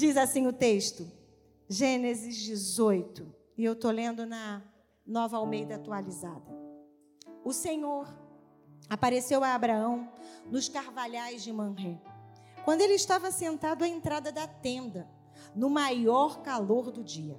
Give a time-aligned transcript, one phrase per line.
[0.00, 1.06] Diz assim o texto,
[1.68, 4.62] Gênesis 18, e eu estou lendo na
[5.06, 6.50] Nova Almeida atualizada.
[7.44, 8.08] O Senhor
[8.88, 10.10] apareceu a Abraão
[10.46, 12.00] nos carvalhais de Manré,
[12.64, 15.06] quando ele estava sentado à entrada da tenda,
[15.54, 17.38] no maior calor do dia.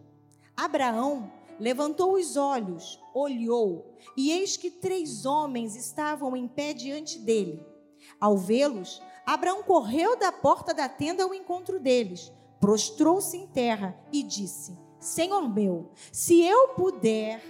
[0.55, 7.59] Abraão levantou os olhos, olhou, e eis que três homens estavam em pé diante dele.
[8.19, 12.31] Ao vê-los, Abraão correu da porta da tenda ao encontro deles,
[12.61, 17.43] prostrou-se em terra e disse: Senhor meu, se eu puder,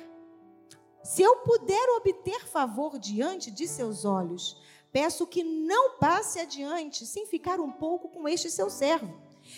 [1.03, 4.59] se eu puder obter favor diante de seus olhos,
[4.91, 9.13] peço que não passe adiante sem ficar um pouco com este seu servo.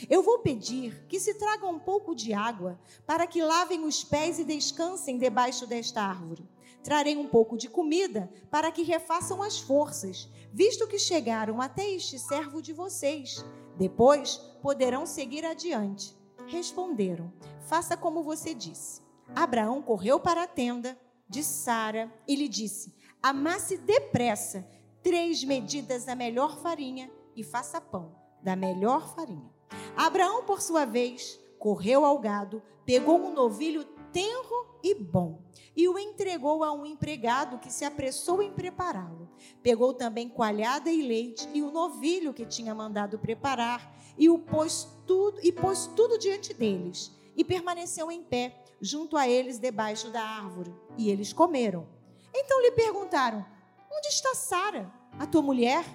[0.09, 4.39] Eu vou pedir que se traga um pouco de água para que lavem os pés
[4.39, 6.49] e descansem debaixo desta árvore.
[6.81, 12.17] Trarei um pouco de comida para que refaçam as forças, visto que chegaram até este
[12.17, 13.43] servo de vocês.
[13.77, 16.17] Depois poderão seguir adiante.
[16.47, 17.31] Responderam:
[17.67, 19.01] Faça como você disse.
[19.35, 20.97] Abraão correu para a tenda
[21.27, 24.65] de Sara e lhe disse: Amasse depressa
[25.03, 29.51] três medidas da melhor farinha e faça pão da melhor farinha.
[29.97, 35.41] Abraão, por sua vez, correu ao gado, pegou um novilho tenro e bom
[35.75, 39.22] e o entregou a um empregado que se apressou em prepará-lo.
[39.61, 44.87] Pegou também coalhada e leite e o novilho que tinha mandado preparar e o pôs
[45.05, 50.21] tudo e pôs tudo diante deles e permaneceu em pé junto a eles debaixo da
[50.21, 51.87] árvore e eles comeram.
[52.33, 53.45] Então lhe perguntaram:
[53.91, 55.85] Onde está Sara, a tua mulher?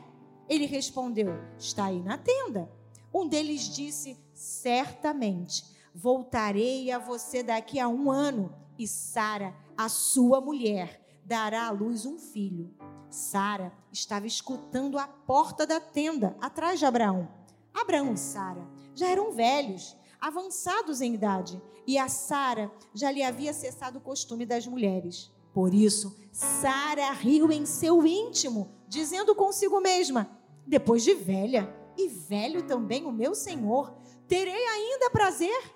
[0.48, 2.70] Ele respondeu: Está aí na tenda.
[3.12, 5.64] Um deles disse: Certamente
[5.94, 12.06] voltarei a você daqui a um ano, e Sara, a sua mulher, dará à luz
[12.06, 12.72] um filho.
[13.10, 17.28] Sara estava escutando a porta da tenda, atrás de Abraão.
[17.72, 23.52] Abraão e Sara já eram velhos, avançados em idade, e a Sara já lhe havia
[23.52, 25.30] cessado o costume das mulheres.
[25.54, 30.28] Por isso, Sara riu em seu íntimo, dizendo consigo mesma:
[30.66, 33.94] Depois de velha, e velho também o meu senhor,
[34.26, 35.72] terei ainda prazer?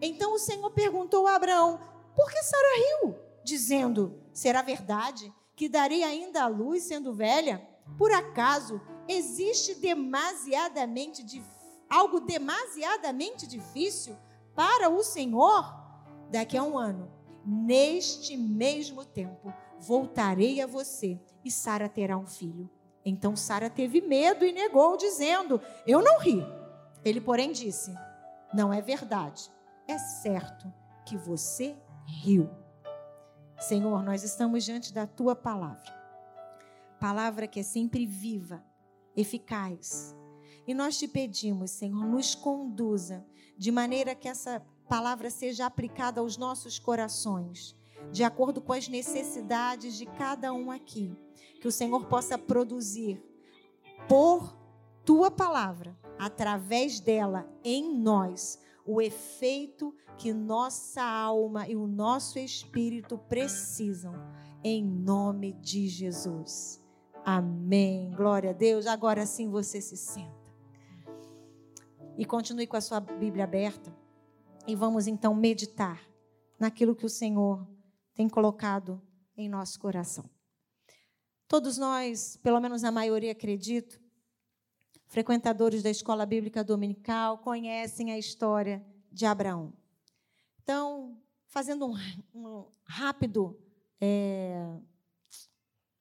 [0.00, 1.80] Então o Senhor perguntou a Abraão:
[2.14, 3.14] Por que Sara riu?
[3.44, 7.60] Dizendo: Será verdade que darei ainda a luz sendo velha?
[7.98, 11.22] Por acaso existe demasiadamente
[11.86, 14.16] algo demasiadamente difícil
[14.54, 15.70] para o Senhor?
[16.30, 17.12] Daqui a um ano,
[17.44, 22.70] neste mesmo tempo, voltarei a você e Sara terá um filho.
[23.04, 26.42] Então Sara teve medo e negou, dizendo: Eu não ri.
[27.04, 27.94] Ele, porém, disse:
[28.54, 29.50] Não é verdade.
[29.86, 30.72] É certo
[31.04, 32.48] que você riu.
[33.60, 35.94] Senhor, nós estamos diante da tua palavra.
[36.98, 38.64] Palavra que é sempre viva,
[39.14, 40.16] eficaz.
[40.66, 43.24] E nós te pedimos, Senhor, nos conduza
[43.58, 47.76] de maneira que essa palavra seja aplicada aos nossos corações,
[48.10, 51.14] de acordo com as necessidades de cada um aqui
[51.60, 53.22] que o Senhor possa produzir
[54.08, 54.58] por
[55.04, 58.58] tua palavra, através dela, em nós,
[58.90, 64.12] o efeito que nossa alma e o nosso espírito precisam,
[64.64, 66.82] em nome de Jesus.
[67.24, 68.10] Amém.
[68.10, 68.88] Glória a Deus.
[68.88, 70.52] Agora sim você se senta.
[72.18, 73.96] E continue com a sua Bíblia aberta.
[74.66, 76.02] E vamos então meditar
[76.58, 77.64] naquilo que o Senhor
[78.12, 79.00] tem colocado
[79.36, 80.28] em nosso coração.
[81.46, 83.99] Todos nós, pelo menos a maioria, acredito,
[85.10, 89.72] frequentadores da escola bíblica dominical, conhecem a história de Abraão.
[90.62, 91.94] Então, fazendo um,
[92.32, 93.60] um rápido
[94.00, 94.78] é,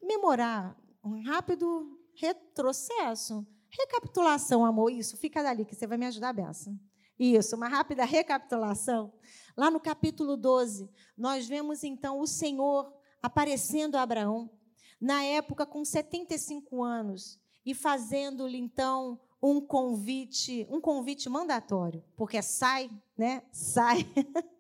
[0.01, 6.71] memorar, um rápido retrocesso, recapitulação, amor, isso, fica dali que você vai me ajudar, Bessa.
[7.17, 9.11] Isso, uma rápida recapitulação.
[9.57, 10.87] Lá no capítulo 12,
[11.17, 12.93] nós vemos então o Senhor
[13.23, 14.51] aparecendo a Abraão
[15.01, 22.89] na época com 75 anos, e fazendo-lhe então um convite, um convite mandatório, porque sai,
[23.17, 23.43] né?
[23.51, 24.05] Sai.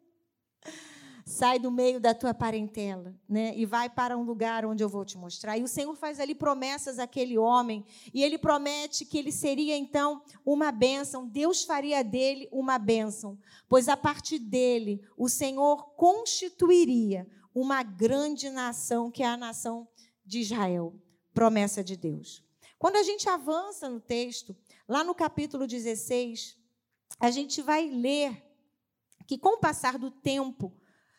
[1.29, 3.53] sai do meio da tua parentela, né?
[3.55, 5.57] E vai para um lugar onde eu vou te mostrar.
[5.57, 10.23] E o Senhor faz ali promessas àquele homem, e ele promete que ele seria então
[10.43, 13.37] uma bênção, Deus faria dele uma bênção,
[13.67, 19.87] pois a partir dele o Senhor constituiria uma grande nação, que é a nação
[20.25, 20.95] de Israel,
[21.33, 22.43] promessa de Deus.
[22.79, 24.55] Quando a gente avança no texto,
[24.87, 26.57] lá no capítulo 16,
[27.19, 28.41] a gente vai ler
[29.27, 30.73] que, com o passar do tempo,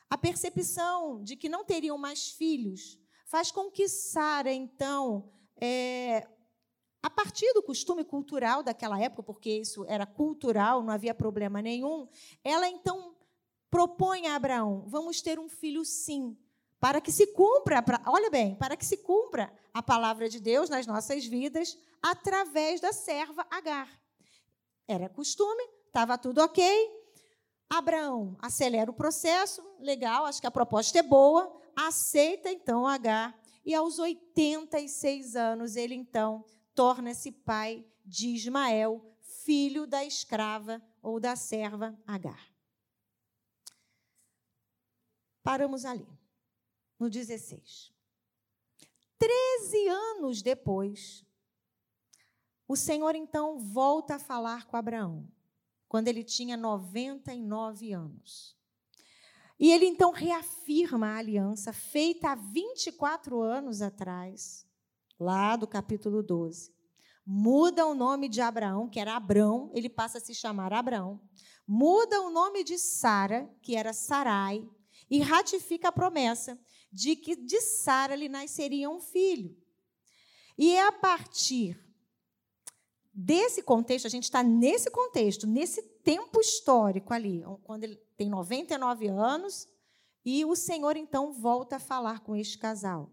[0.09, 5.31] a percepção de que não teriam mais filhos faz com que Sara, então,
[5.61, 6.27] é,
[7.03, 12.09] a partir do costume cultural daquela época, porque isso era cultural, não havia problema nenhum,
[12.43, 13.15] ela então
[13.71, 16.37] propõe a Abraão: vamos ter um filho sim,
[16.81, 20.87] para que se cumpra, olha bem, para que se cumpra a palavra de Deus nas
[20.87, 24.01] nossas vidas através da serva Agar.
[24.89, 26.65] Era costume, estava tudo ok.
[27.69, 33.75] Abraão acelera o processo, legal, acho que a proposta é boa, aceita então Agar, e
[33.75, 36.45] aos 86 anos ele então
[36.75, 39.05] torna-se pai de Ismael,
[39.45, 42.49] filho da escrava ou da serva Agar.
[45.43, 46.07] Paramos ali,
[47.01, 47.93] no 16.
[49.19, 51.25] Treze anos depois,
[52.69, 55.27] o Senhor então volta a falar com Abraão,
[55.89, 58.57] quando ele tinha 99 anos.
[59.59, 64.67] E ele então reafirma a aliança feita há 24 anos atrás,
[65.19, 66.73] lá do capítulo 12.
[67.27, 71.21] Muda o nome de Abraão, que era Abrão, ele passa a se chamar Abraão.
[71.67, 74.67] Muda o nome de Sara, que era Sarai,
[75.11, 76.59] e ratifica a promessa
[76.93, 79.57] de que de Sara lhe nasceria um filho.
[80.59, 81.79] E é a partir
[83.13, 89.09] desse contexto, a gente está nesse contexto, nesse tempo histórico ali, quando ele tem 99
[89.09, 89.69] anos,
[90.25, 93.11] e o Senhor então volta a falar com este casal.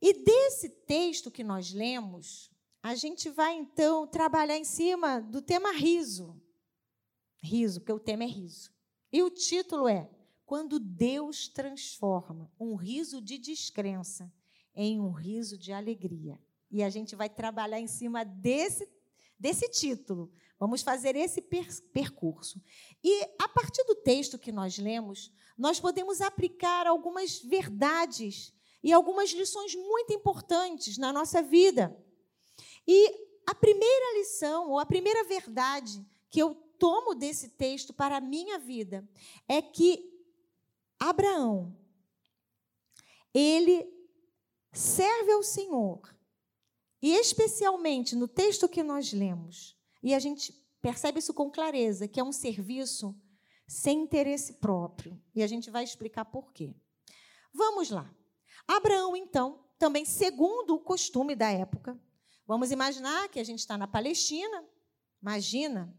[0.00, 2.50] E desse texto que nós lemos,
[2.82, 6.38] a gente vai então trabalhar em cima do tema riso.
[7.42, 8.70] Riso, porque o tema é riso.
[9.10, 10.10] E o título é
[10.44, 14.32] Quando Deus transforma um riso de descrença
[14.74, 16.38] em um riso de alegria.
[16.70, 18.88] E a gente vai trabalhar em cima desse,
[19.38, 20.32] desse título.
[20.58, 22.60] Vamos fazer esse per percurso.
[23.02, 28.52] E a partir do texto que nós lemos, nós podemos aplicar algumas verdades
[28.82, 31.96] e algumas lições muito importantes na nossa vida.
[32.86, 38.20] E a primeira lição, ou a primeira verdade que eu tomo desse texto para a
[38.20, 39.08] minha vida,
[39.48, 40.13] é que
[41.08, 41.76] Abraão,
[43.32, 43.86] ele
[44.72, 46.14] serve ao Senhor,
[47.02, 52.18] e especialmente no texto que nós lemos, e a gente percebe isso com clareza, que
[52.18, 53.14] é um serviço
[53.66, 55.20] sem interesse próprio.
[55.34, 56.74] E a gente vai explicar por quê.
[57.52, 58.10] Vamos lá.
[58.66, 61.98] Abraão, então, também segundo o costume da época,
[62.46, 64.64] vamos imaginar que a gente está na Palestina,
[65.20, 65.94] imagina,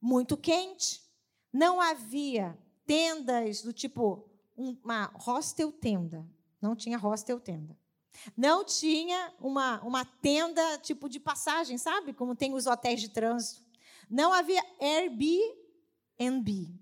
[0.00, 1.02] muito quente,
[1.52, 6.26] não havia tendas do tipo uma hostel tenda,
[6.60, 7.76] não tinha hostel tenda.
[8.34, 12.14] Não tinha uma, uma tenda tipo de passagem, sabe?
[12.14, 13.60] Como tem os hotéis de trânsito.
[14.08, 16.74] Não havia Airbnb,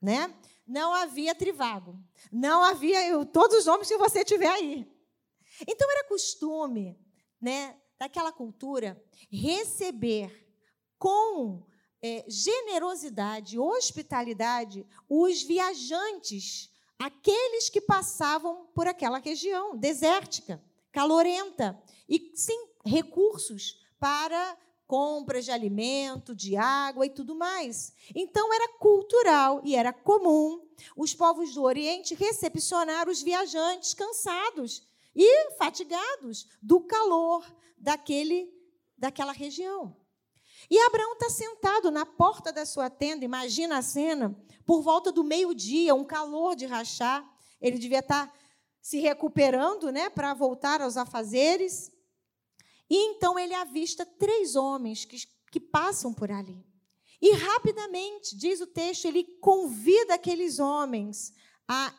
[0.00, 0.34] né?
[0.66, 1.98] não havia Trivago,
[2.30, 4.90] não havia eu, todos os nomes que você tiver aí.
[5.68, 6.98] Então era costume,
[7.40, 10.48] né, daquela cultura receber
[10.98, 11.62] com
[12.02, 22.68] é, generosidade, hospitalidade os viajantes, aqueles que passavam por aquela região desértica, calorenta e sem
[22.84, 27.94] recursos para compras de alimento, de água e tudo mais.
[28.14, 34.82] Então era cultural e era comum os povos do Oriente recepcionar os viajantes cansados
[35.14, 37.46] e fatigados do calor
[37.78, 38.52] daquele,
[38.98, 39.96] daquela região.
[40.70, 45.24] E Abraão está sentado na porta da sua tenda, imagina a cena, por volta do
[45.24, 47.28] meio-dia, um calor de rachar.
[47.60, 48.32] Ele devia estar tá
[48.80, 51.90] se recuperando né, para voltar aos afazeres.
[52.90, 55.16] E então ele avista três homens que,
[55.50, 56.66] que passam por ali.
[57.20, 61.32] E rapidamente, diz o texto, ele convida aqueles homens
[61.68, 61.94] a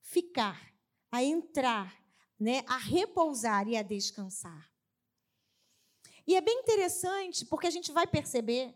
[0.00, 0.72] ficar,
[1.10, 1.92] a entrar,
[2.38, 4.67] né, a repousar e a descansar.
[6.28, 8.74] E é bem interessante porque a gente vai perceber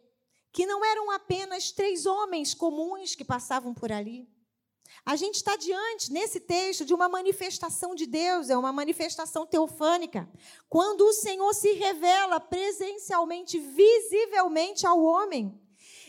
[0.50, 4.26] que não eram apenas três homens comuns que passavam por ali.
[5.04, 10.26] A gente está diante, nesse texto, de uma manifestação de Deus, é uma manifestação teofânica.
[10.66, 15.60] Quando o Senhor se revela presencialmente, visivelmente ao homem.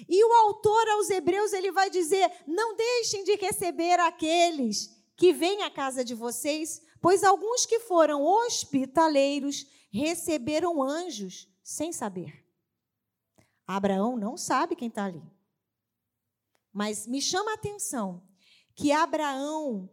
[0.07, 5.61] E o autor aos Hebreus, ele vai dizer: não deixem de receber aqueles que vêm
[5.63, 12.45] à casa de vocês, pois alguns que foram hospitaleiros receberam anjos sem saber.
[13.67, 15.21] Abraão não sabe quem está ali.
[16.71, 18.23] Mas me chama a atenção
[18.73, 19.89] que Abraão,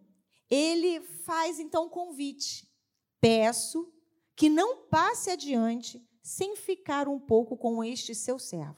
[0.49, 2.73] ele faz então um convite.
[3.21, 3.93] Peço
[4.37, 8.77] que não passe adiante sem ficar um pouco com este seu servo.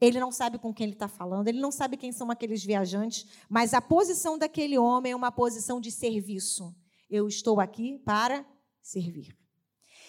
[0.00, 3.26] Ele não sabe com quem ele está falando, ele não sabe quem são aqueles viajantes,
[3.46, 6.74] mas a posição daquele homem é uma posição de serviço.
[7.14, 8.44] Eu estou aqui para
[8.82, 9.38] servir.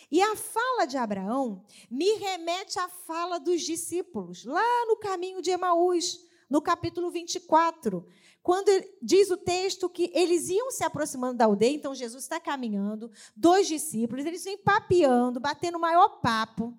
[0.10, 5.52] E a fala de Abraão me remete à fala dos discípulos, lá no caminho de
[5.52, 6.20] Emaús,
[6.50, 8.08] no capítulo 24.
[8.42, 8.72] Quando
[9.04, 13.68] diz o texto que eles iam se aproximando da aldeia, então Jesus está caminhando, dois
[13.68, 16.76] discípulos, eles vêm papeando, batendo o maior papo.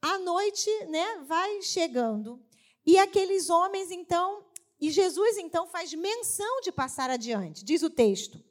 [0.00, 2.42] A noite né, vai chegando.
[2.86, 4.46] E aqueles homens, então,
[4.80, 7.62] e Jesus, então, faz menção de passar adiante.
[7.62, 8.47] Diz o texto: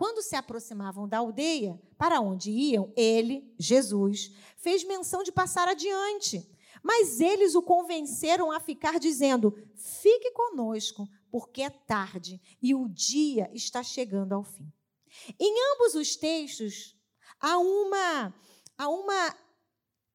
[0.00, 6.50] quando se aproximavam da aldeia, para onde iam, ele, Jesus, fez menção de passar adiante.
[6.82, 13.50] Mas eles o convenceram a ficar, dizendo: Fique conosco, porque é tarde e o dia
[13.52, 14.72] está chegando ao fim.
[15.38, 16.96] Em ambos os textos,
[17.38, 18.34] há uma,
[18.78, 19.36] há uma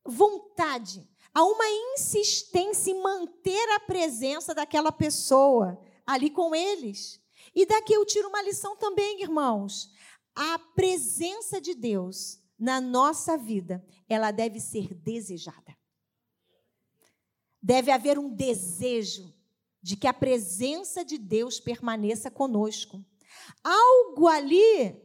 [0.04, 7.24] vontade, há uma insistência em manter a presença daquela pessoa ali com eles.
[7.56, 9.90] E daqui eu tiro uma lição também, irmãos.
[10.36, 15.76] A presença de Deus na nossa vida, ela deve ser desejada.
[17.62, 19.34] Deve haver um desejo
[19.82, 23.04] de que a presença de Deus permaneça conosco.
[23.64, 25.02] Algo ali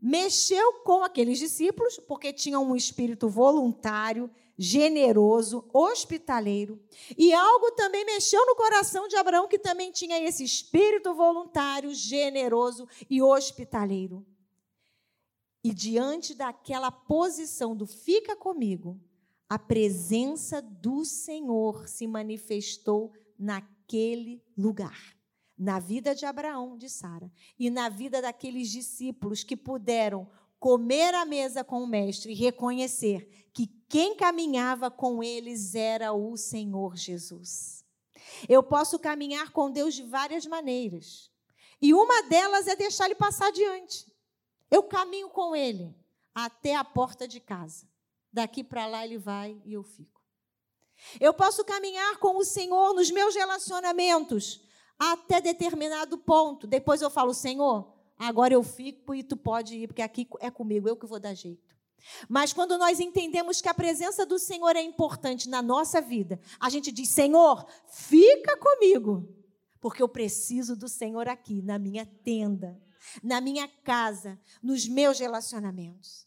[0.00, 4.30] mexeu com aqueles discípulos, porque tinham um espírito voluntário,
[4.62, 6.78] generoso, hospitaleiro.
[7.16, 12.86] E algo também mexeu no coração de Abraão, que também tinha esse espírito voluntário, generoso
[13.08, 14.26] e hospitaleiro.
[15.64, 19.00] E diante daquela posição do fica comigo,
[19.48, 25.16] a presença do Senhor se manifestou naquele lugar.
[25.56, 30.28] Na vida de Abraão, de Sara, e na vida daqueles discípulos que puderam
[30.60, 36.36] comer à mesa com o Mestre e reconhecer que quem caminhava com eles era o
[36.36, 37.82] Senhor Jesus.
[38.48, 41.30] Eu posso caminhar com Deus de várias maneiras.
[41.80, 44.14] E uma delas é deixar ele passar adiante.
[44.70, 45.96] Eu caminho com ele
[46.34, 47.88] até a porta de casa.
[48.32, 50.20] Daqui para lá ele vai e eu fico.
[51.18, 54.62] Eu posso caminhar com o Senhor nos meus relacionamentos
[54.98, 56.66] até determinado ponto.
[56.66, 60.88] Depois eu falo, Senhor, agora eu fico e tu pode ir, porque aqui é comigo,
[60.88, 61.76] eu que vou dar jeito.
[62.28, 66.70] Mas quando nós entendemos que a presença do Senhor é importante na nossa vida, a
[66.70, 69.28] gente diz: Senhor, fica comigo,
[69.80, 72.80] porque eu preciso do Senhor aqui, na minha tenda,
[73.22, 76.26] na minha casa, nos meus relacionamentos.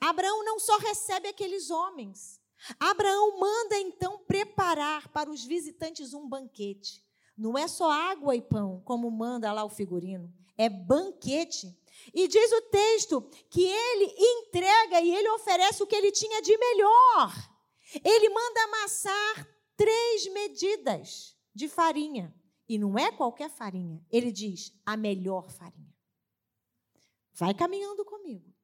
[0.00, 2.40] Abraão não só recebe aqueles homens,
[2.78, 7.04] Abraão manda então preparar para os visitantes um banquete.
[7.36, 11.76] Não é só água e pão, como manda lá o figurino, é banquete.
[12.12, 16.56] E diz o texto que ele entrega e ele oferece o que ele tinha de
[16.56, 17.32] melhor.
[18.04, 22.34] Ele manda amassar três medidas de farinha.
[22.68, 24.04] E não é qualquer farinha.
[24.10, 25.94] Ele diz a melhor farinha.
[27.32, 28.54] Vai caminhando comigo.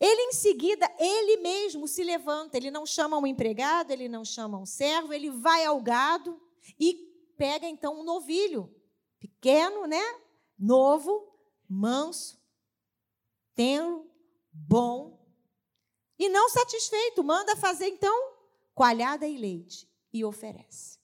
[0.00, 4.58] Ele em seguida, ele mesmo se levanta, ele não chama um empregado, ele não chama
[4.58, 6.40] um servo, ele vai ao gado
[6.78, 6.94] e
[7.36, 8.74] pega então um novilho,
[9.24, 10.02] pequeno, né?
[10.58, 11.32] Novo,
[11.68, 12.38] manso,
[13.54, 14.10] tenro,
[14.52, 15.18] bom.
[16.18, 18.34] E não satisfeito, manda fazer então
[18.74, 20.98] coalhada e leite e oferece.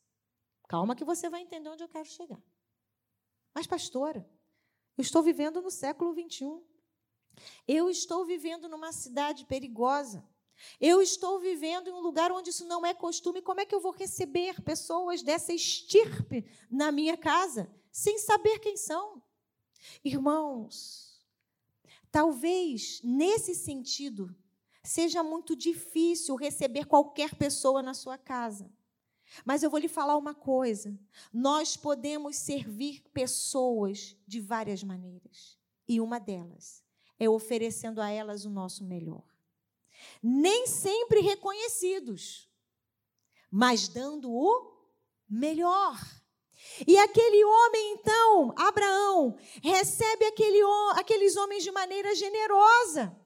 [0.69, 2.41] Calma que você vai entender onde eu quero chegar.
[3.55, 4.29] Mas pastora,
[4.97, 6.63] eu estou vivendo no século 21.
[7.67, 10.29] Eu estou vivendo numa cidade perigosa.
[10.79, 13.41] Eu estou vivendo em um lugar onde isso não é costume.
[13.41, 18.77] Como é que eu vou receber pessoas dessa estirpe na minha casa, sem saber quem
[18.77, 19.23] são?
[20.05, 21.25] Irmãos,
[22.11, 24.35] talvez nesse sentido
[24.83, 28.71] seja muito difícil receber qualquer pessoa na sua casa.
[29.45, 30.99] Mas eu vou lhe falar uma coisa:
[31.33, 35.59] nós podemos servir pessoas de várias maneiras.
[35.87, 36.85] E uma delas
[37.19, 39.25] é oferecendo a elas o nosso melhor.
[40.23, 42.49] Nem sempre reconhecidos,
[43.51, 44.73] mas dando o
[45.29, 45.99] melhor.
[46.87, 50.61] E aquele homem, então, Abraão, recebe aquele,
[50.95, 53.17] aqueles homens de maneira generosa.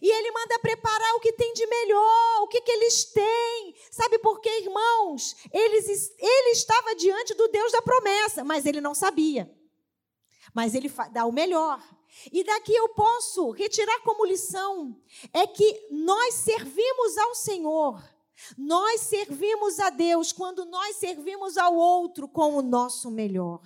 [0.00, 3.74] E ele manda preparar o que tem de melhor, o que, que eles têm.
[3.90, 5.34] Sabe por quê, irmãos?
[5.52, 9.52] Eles, ele estava diante do Deus da promessa, mas ele não sabia.
[10.54, 11.82] Mas ele dá o melhor.
[12.30, 14.96] E daqui eu posso retirar como lição
[15.32, 18.02] é que nós servimos ao Senhor,
[18.56, 23.60] nós servimos a Deus quando nós servimos ao outro com o nosso melhor.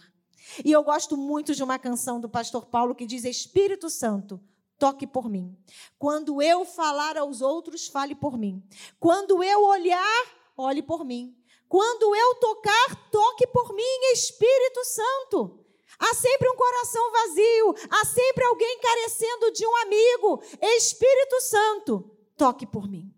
[0.64, 4.40] E eu gosto muito de uma canção do pastor Paulo que diz: Espírito Santo,
[4.78, 5.56] toque por mim.
[5.98, 8.62] Quando eu falar aos outros, fale por mim.
[9.00, 10.24] Quando eu olhar,
[10.56, 11.36] olhe por mim.
[11.68, 15.66] Quando eu tocar, toque por mim, Espírito Santo.
[15.98, 20.42] Há sempre um coração vazio, há sempre alguém carecendo de um amigo.
[20.76, 23.15] Espírito Santo, toque por mim.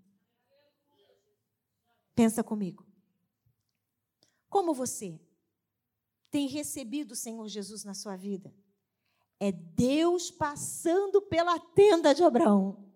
[2.19, 2.85] Pensa comigo.
[4.51, 5.21] Como você
[6.33, 8.53] tem recebido o Senhor Jesus na sua vida?
[9.39, 12.93] É Deus passando pela tenda de Abraão.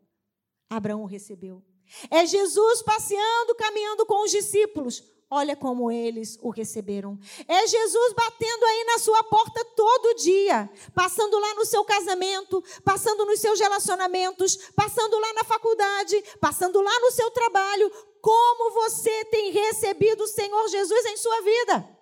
[0.69, 1.63] Abraão o recebeu.
[2.11, 5.05] É Jesus passeando, caminhando com os discípulos.
[5.31, 7.17] Olha como eles o receberam.
[7.47, 13.25] É Jesus batendo aí na sua porta todo dia, passando lá no seu casamento, passando
[13.25, 18.12] nos seus relacionamentos, passando lá na faculdade, passando lá no seu trabalho.
[18.23, 21.99] Como você tem recebido o Senhor Jesus em sua vida?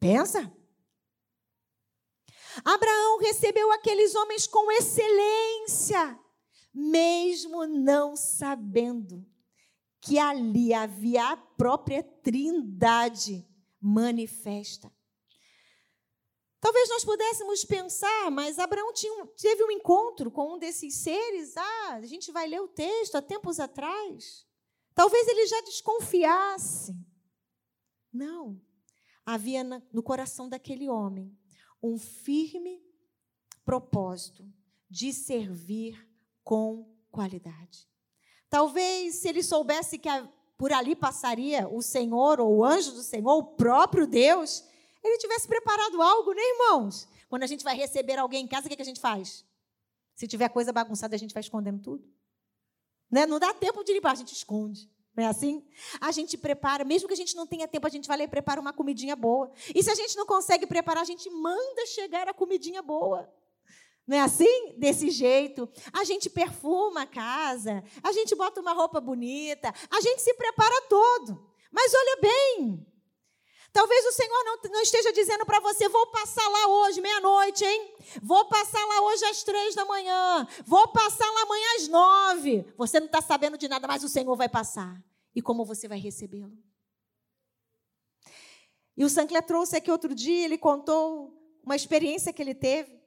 [0.00, 0.52] Pensa.
[2.64, 6.18] Abraão recebeu aqueles homens com excelência,
[6.74, 9.24] mesmo não sabendo
[10.00, 13.46] que ali havia a própria Trindade
[13.80, 14.92] manifesta.
[16.60, 18.92] Talvez nós pudéssemos pensar, mas Abraão
[19.40, 21.56] teve um encontro com um desses seres.
[21.56, 24.47] Ah, a gente vai ler o texto há tempos atrás.
[24.98, 26.92] Talvez ele já desconfiasse.
[28.12, 28.60] Não.
[29.24, 29.62] Havia
[29.92, 31.38] no coração daquele homem
[31.80, 32.82] um firme
[33.64, 34.44] propósito
[34.90, 36.04] de servir
[36.42, 37.88] com qualidade.
[38.50, 40.08] Talvez se ele soubesse que
[40.56, 44.64] por ali passaria o Senhor ou o anjo do Senhor, o próprio Deus,
[45.04, 47.06] ele tivesse preparado algo, né, irmãos?
[47.28, 49.44] Quando a gente vai receber alguém em casa, o que, a gente faz?
[50.16, 52.17] Se tiver coisa bagunçada, a gente vai escondendo tudo.
[53.10, 53.26] Né?
[53.26, 54.90] Não dá tempo de limpar, a gente esconde.
[55.16, 55.66] Não é assim?
[56.00, 58.28] A gente prepara, mesmo que a gente não tenha tempo, a gente vai lá e
[58.28, 59.50] prepara uma comidinha boa.
[59.74, 63.28] E se a gente não consegue preparar, a gente manda chegar a comidinha boa.
[64.06, 64.74] Não é assim?
[64.78, 65.68] Desse jeito.
[65.92, 70.82] A gente perfuma a casa, a gente bota uma roupa bonita, a gente se prepara
[70.82, 71.46] todo.
[71.70, 72.86] Mas olha bem,
[73.78, 77.94] Talvez o Senhor não, não esteja dizendo para você: vou passar lá hoje, meia-noite, hein?
[78.20, 80.48] Vou passar lá hoje às três da manhã.
[80.66, 82.66] Vou passar lá amanhã às nove.
[82.76, 85.00] Você não está sabendo de nada, mas o Senhor vai passar.
[85.32, 86.58] E como você vai recebê-lo?
[88.96, 93.00] E o Sancler trouxe aqui outro dia, ele contou uma experiência que ele teve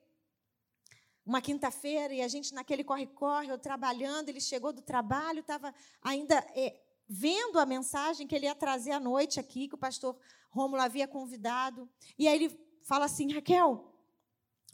[1.26, 6.36] uma quinta-feira e a gente naquele corre-corre, eu trabalhando, ele chegou do trabalho, estava ainda
[6.56, 6.80] é,
[7.10, 10.18] vendo a mensagem que ele ia trazer à noite aqui, que o pastor
[10.52, 11.90] Rômulo havia convidado.
[12.18, 13.92] E aí ele fala assim, Raquel,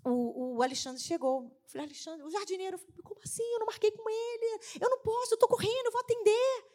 [0.04, 1.44] o, o Alexandre chegou.
[1.64, 3.44] Eu falei, Alexandre, o jardineiro, falei, como assim?
[3.54, 6.66] Eu não marquei com ele, eu não posso, eu estou correndo, eu vou atender.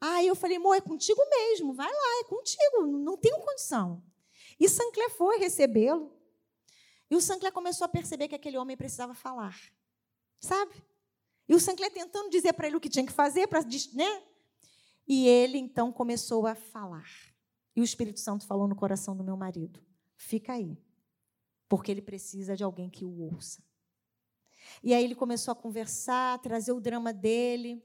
[0.00, 4.02] Aí eu falei, amor, é contigo mesmo, vai lá, é contigo, não tenho condição.
[4.58, 6.12] E Sancler foi recebê-lo.
[7.10, 9.56] E o Sancler começou a perceber que aquele homem precisava falar.
[10.40, 10.72] Sabe?
[11.48, 13.48] E o Sancler tentando dizer para ele o que tinha que fazer,
[13.94, 14.22] né?
[15.06, 17.08] E ele então começou a falar.
[17.78, 19.80] E o Espírito Santo falou no coração do meu marido:
[20.16, 20.76] fica aí,
[21.68, 23.62] porque ele precisa de alguém que o ouça.
[24.82, 27.80] E aí ele começou a conversar, trazer o drama dele.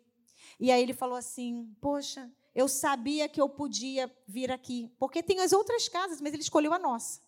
[0.59, 5.41] E aí ele falou assim: Poxa, eu sabia que eu podia vir aqui, porque tem
[5.41, 7.21] as outras casas, mas ele escolheu a nossa.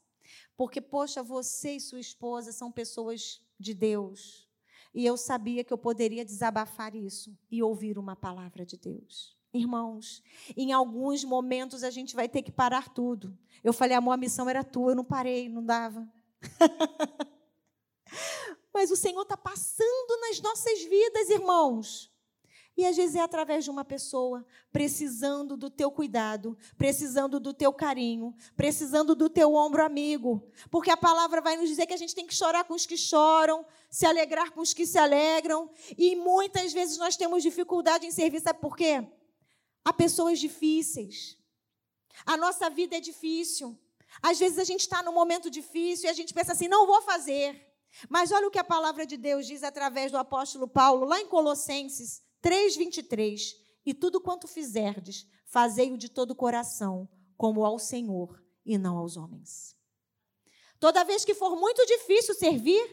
[0.58, 4.50] Porque, poxa, você e sua esposa são pessoas de Deus.
[4.92, 9.35] E eu sabia que eu poderia desabafar isso e ouvir uma palavra de Deus.
[9.56, 10.22] Irmãos,
[10.58, 13.38] em alguns momentos a gente vai ter que parar tudo.
[13.64, 16.06] Eu falei, amor, a missão era tua, eu não parei, não dava.
[18.74, 22.14] Mas o Senhor está passando nas nossas vidas, irmãos.
[22.78, 27.72] E às vezes é através de uma pessoa precisando do teu cuidado, precisando do teu
[27.72, 30.46] carinho, precisando do teu ombro amigo.
[30.70, 32.98] Porque a palavra vai nos dizer que a gente tem que chorar com os que
[32.98, 35.70] choram, se alegrar com os que se alegram.
[35.98, 39.08] E muitas vezes nós temos dificuldade em servir, sabe por quê?
[39.86, 41.38] Há pessoas difíceis.
[42.26, 43.80] A nossa vida é difícil.
[44.20, 47.02] Às vezes a gente está num momento difícil e a gente pensa assim: não vou
[47.04, 47.64] fazer.
[48.10, 51.28] Mas olha o que a palavra de Deus diz através do apóstolo Paulo, lá em
[51.28, 53.54] Colossenses 3,23.
[53.86, 59.16] E tudo quanto fizerdes, fazei-o de todo o coração, como ao Senhor e não aos
[59.16, 59.76] homens.
[60.80, 62.84] Toda vez que for muito difícil servir,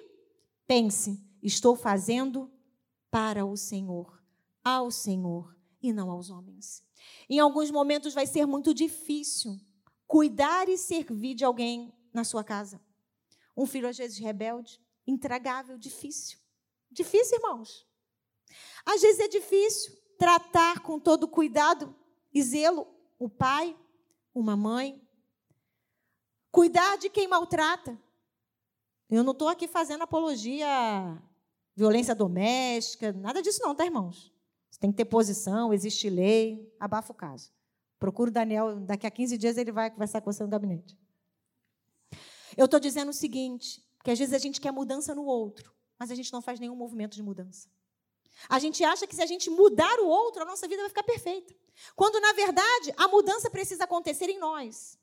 [0.67, 2.53] pense: estou fazendo
[3.11, 4.23] para o Senhor,
[4.63, 6.85] ao Senhor e não aos homens.
[7.29, 9.61] Em alguns momentos vai ser muito difícil
[10.07, 12.81] cuidar e servir de alguém na sua casa.
[13.57, 16.39] Um filho, às vezes, rebelde, intragável, difícil.
[16.91, 17.87] Difícil, irmãos.
[18.85, 21.95] Às vezes é difícil tratar com todo cuidado
[22.33, 22.87] e zelo
[23.19, 23.77] o pai,
[24.35, 25.01] uma mãe.
[26.51, 27.99] Cuidar de quem maltrata.
[29.09, 31.23] Eu não estou aqui fazendo apologia à
[31.75, 34.32] violência doméstica, nada disso não, tá, irmãos?
[34.83, 37.53] Tem que ter posição, existe lei, abafa o caso.
[38.01, 40.99] Procura o Daniel, daqui a 15 dias ele vai conversar com você no gabinete.
[42.57, 46.11] Eu estou dizendo o seguinte: que às vezes a gente quer mudança no outro, mas
[46.11, 47.71] a gente não faz nenhum movimento de mudança.
[48.49, 51.05] A gente acha que se a gente mudar o outro, a nossa vida vai ficar
[51.05, 51.55] perfeita.
[51.95, 54.99] Quando, na verdade, a mudança precisa acontecer em nós.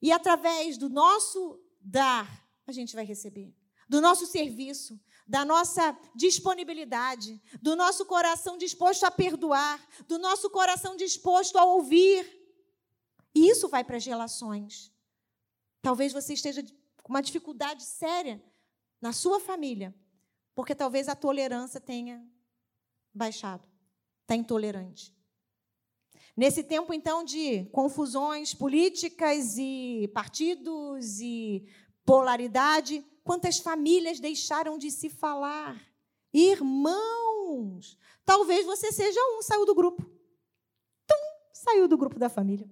[0.00, 3.52] E através do nosso dar, a gente vai receber.
[3.88, 10.96] Do nosso serviço, da nossa disponibilidade, do nosso coração disposto a perdoar, do nosso coração
[10.96, 12.26] disposto a ouvir.
[13.34, 14.90] E isso vai para as relações.
[15.82, 16.64] Talvez você esteja
[17.02, 18.42] com uma dificuldade séria
[19.02, 19.94] na sua família,
[20.54, 22.26] porque talvez a tolerância tenha
[23.14, 23.68] baixado,
[24.22, 25.14] está intolerante.
[26.34, 31.66] Nesse tempo, então, de confusões políticas e partidos e
[32.04, 35.78] polaridade, quantas famílias deixaram de se falar?
[36.32, 40.02] Irmãos, talvez você seja um, saiu do grupo.
[41.06, 41.14] Tum,
[41.52, 42.66] saiu do grupo da família.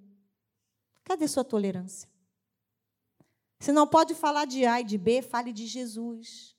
[1.04, 2.08] Cadê sua tolerância?
[3.60, 6.56] Se não pode falar de A e de B, fale de Jesus.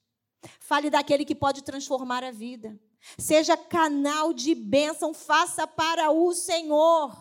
[0.59, 2.79] Fale daquele que pode transformar a vida.
[3.17, 7.17] Seja canal de bênção, faça para o Senhor.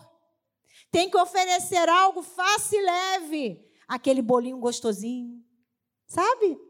[0.91, 3.67] Tem que oferecer algo, faça e leve.
[3.87, 5.43] Aquele bolinho gostosinho,
[6.05, 6.66] sabe?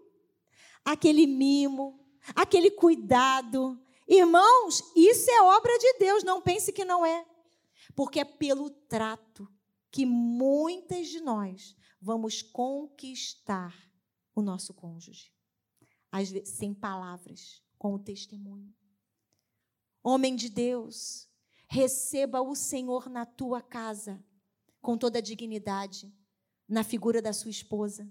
[0.88, 2.00] Aquele mimo,
[2.34, 3.78] aquele cuidado.
[4.08, 7.26] Irmãos, isso é obra de Deus, não pense que não é.
[7.94, 9.52] Porque é pelo trato
[9.92, 13.76] que muitas de nós vamos conquistar
[14.34, 15.30] o nosso cônjuge.
[16.10, 18.74] Às vezes, sem palavras, com o testemunho.
[20.02, 21.28] Homem de Deus,
[21.68, 24.24] receba o Senhor na tua casa,
[24.82, 26.16] com toda a dignidade,
[26.66, 28.10] na figura da sua esposa,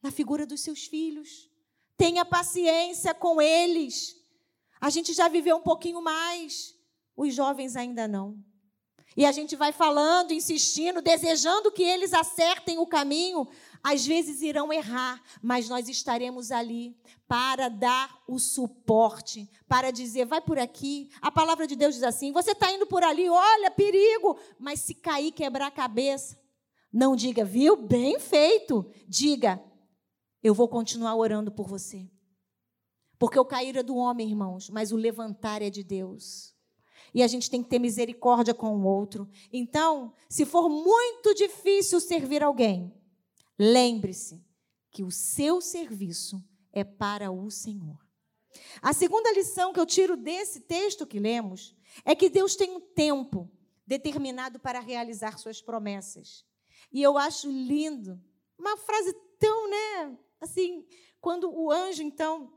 [0.00, 1.50] na figura dos seus filhos.
[1.96, 4.16] Tenha paciência com eles.
[4.80, 6.74] A gente já viveu um pouquinho mais,
[7.16, 8.38] os jovens ainda não.
[9.16, 13.46] E a gente vai falando, insistindo, desejando que eles acertem o caminho.
[13.82, 16.96] Às vezes irão errar, mas nós estaremos ali
[17.28, 21.10] para dar o suporte, para dizer, vai por aqui.
[21.22, 24.36] A palavra de Deus diz assim: você está indo por ali, olha, perigo.
[24.58, 26.36] Mas se cair, quebrar a cabeça,
[26.92, 27.76] não diga, viu?
[27.76, 28.84] Bem feito.
[29.06, 29.62] Diga,
[30.44, 32.08] eu vou continuar orando por você.
[33.18, 36.54] Porque o cair é do homem, irmãos, mas o levantar é de Deus
[37.14, 39.30] e a gente tem que ter misericórdia com o outro.
[39.52, 42.92] Então, se for muito difícil servir alguém,
[43.56, 44.44] lembre-se
[44.90, 48.04] que o seu serviço é para o Senhor.
[48.82, 52.80] A segunda lição que eu tiro desse texto que lemos é que Deus tem um
[52.80, 53.50] tempo
[53.86, 56.44] determinado para realizar suas promessas.
[56.92, 58.20] E eu acho lindo,
[58.58, 60.86] uma frase tão, né, assim,
[61.20, 62.52] quando o anjo então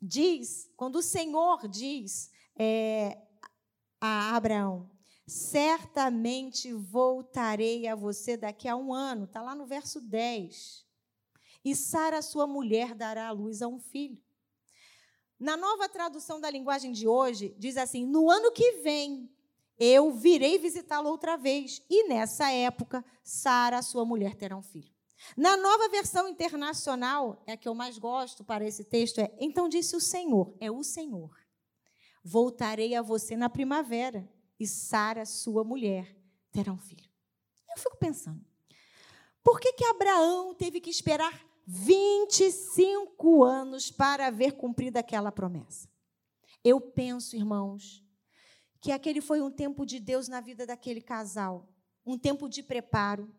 [0.00, 3.18] diz, quando o Senhor diz, é,
[4.00, 4.90] a Abraão:
[5.26, 9.24] Certamente voltarei a você daqui a um ano.
[9.24, 10.86] Está lá no verso 10.
[11.64, 14.22] E Sara, sua mulher, dará à luz a um filho.
[15.38, 19.28] Na nova tradução da linguagem de hoje, diz assim: No ano que vem,
[19.76, 21.82] eu virei visitá-lo outra vez.
[21.90, 24.94] E nessa época, Sara, sua mulher, terá um filho.
[25.36, 29.68] Na nova versão internacional, é a que eu mais gosto para esse texto, é: Então
[29.68, 31.46] disse o Senhor, é o Senhor
[32.28, 36.12] Voltarei a você na primavera, e Sara, sua mulher,
[36.50, 37.08] terá um filho.
[37.70, 38.44] Eu fico pensando,
[39.44, 45.88] por que, que Abraão teve que esperar 25 anos para ver cumprida aquela promessa?
[46.64, 48.04] Eu penso, irmãos,
[48.80, 51.68] que aquele foi um tempo de Deus na vida daquele casal,
[52.04, 53.32] um tempo de preparo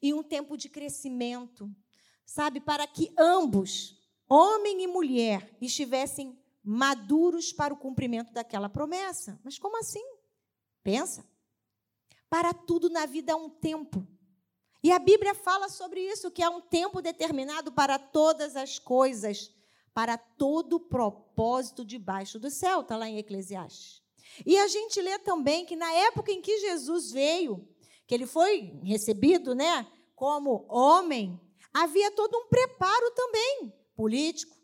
[0.00, 1.70] e um tempo de crescimento,
[2.24, 9.38] sabe, para que ambos, homem e mulher, estivessem maduros para o cumprimento daquela promessa.
[9.44, 10.04] Mas como assim?
[10.82, 11.24] Pensa.
[12.30, 14.06] Para tudo na vida há um tempo.
[14.82, 19.50] E a Bíblia fala sobre isso, que há um tempo determinado para todas as coisas,
[19.94, 24.02] para todo propósito debaixo do céu, está lá em Eclesiastes.
[24.44, 27.66] E a gente lê também que na época em que Jesus veio,
[28.06, 31.40] que ele foi recebido, né, como homem,
[31.72, 34.54] havia todo um preparo também político,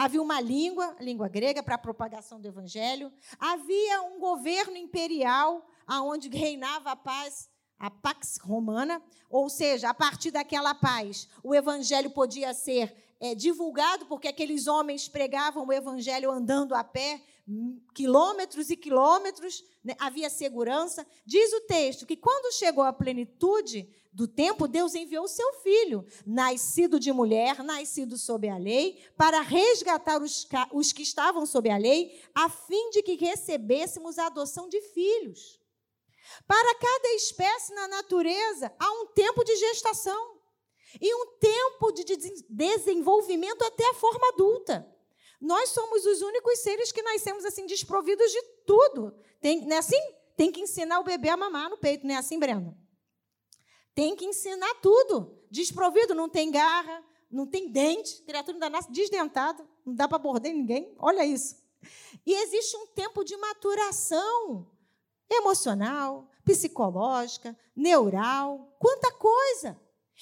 [0.00, 3.12] Havia uma língua, a língua grega, para a propagação do evangelho.
[3.38, 10.30] Havia um governo imperial, aonde reinava a paz, a pax romana, ou seja, a partir
[10.30, 16.74] daquela paz, o evangelho podia ser é, divulgado, porque aqueles homens pregavam o evangelho andando
[16.74, 17.22] a pé,
[17.94, 19.94] quilômetros e quilômetros, né?
[19.98, 21.06] havia segurança.
[21.24, 26.04] Diz o texto que quando chegou a plenitude do tempo, Deus enviou o seu filho,
[26.26, 31.76] nascido de mulher, nascido sob a lei, para resgatar os, os que estavam sob a
[31.76, 35.60] lei, a fim de que recebêssemos a adoção de filhos.
[36.46, 40.38] Para cada espécie na natureza há um tempo de gestação.
[41.00, 42.04] e um tempo de
[42.48, 44.99] desenvolvimento até a forma adulta.
[45.40, 49.14] Nós somos os únicos seres que nascemos assim desprovidos de tudo.
[49.40, 50.00] Tem, não é assim?
[50.36, 52.76] Tem que ensinar o bebê a mamar no peito, não é assim, Brenda?
[53.94, 55.38] Tem que ensinar tudo.
[55.50, 60.52] Desprovido, não tem garra, não tem dente, criatura ainda nasce desdentada, não dá para morder
[60.52, 60.94] ninguém.
[60.98, 61.56] Olha isso.
[62.26, 64.70] E existe um tempo de maturação
[65.30, 69.80] emocional, psicológica, neural, quanta coisa.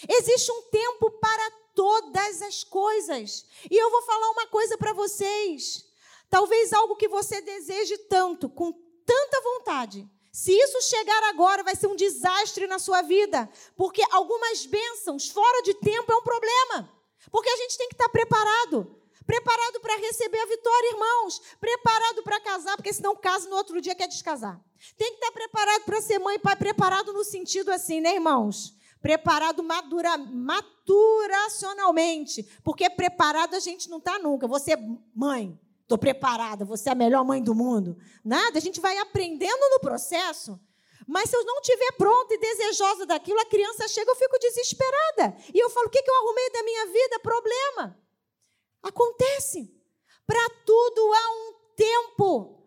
[0.08, 3.46] Existe um tempo para todas as coisas.
[3.70, 5.86] E eu vou falar uma coisa para vocês.
[6.28, 8.72] Talvez algo que você deseje tanto, com
[9.06, 10.04] tanta vontade.
[10.32, 15.62] Se isso chegar agora, vai ser um desastre na sua vida, porque algumas bênçãos fora
[15.62, 16.92] de tempo é um problema.
[17.30, 19.00] Porque a gente tem que estar preparado.
[19.24, 21.40] Preparado para receber a vitória, irmãos.
[21.60, 24.60] Preparado para casar, porque senão casa no outro dia quer descasar.
[24.96, 26.56] Tem que estar preparado para ser mãe e pai.
[26.56, 28.74] Preparado no sentido assim, né, irmãos?
[29.00, 32.42] Preparado madura, maturacionalmente.
[32.62, 34.46] Porque preparado a gente não está nunca.
[34.46, 34.78] Você é
[35.14, 37.98] mãe, estou preparada, você é a melhor mãe do mundo.
[38.24, 40.58] Nada, a gente vai aprendendo no processo.
[41.06, 45.36] Mas se eu não estiver pronta e desejosa daquilo, a criança chega, eu fico desesperada.
[45.54, 47.18] E eu falo: o que, que eu arrumei da minha vida?
[47.20, 47.98] Problema.
[48.82, 49.74] Acontece.
[50.26, 52.57] Para tudo há um tempo.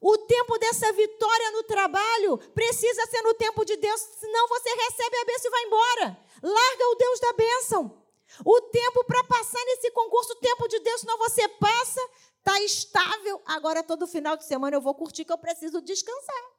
[0.00, 5.16] O tempo dessa vitória no trabalho precisa ser no tempo de Deus, senão você recebe
[5.16, 6.18] a bênção e vai embora.
[6.42, 8.02] Larga o Deus da bênção.
[8.44, 12.00] O tempo para passar nesse concurso, o tempo de Deus, senão você passa,
[12.38, 13.42] está estável.
[13.44, 16.50] Agora, todo final de semana eu vou curtir que eu preciso descansar.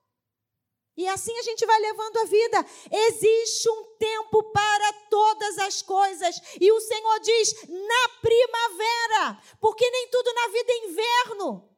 [0.96, 2.66] E assim a gente vai levando a vida.
[2.92, 6.40] Existe um tempo para todas as coisas.
[6.60, 11.71] E o Senhor diz: na primavera, porque nem tudo na vida é inverno.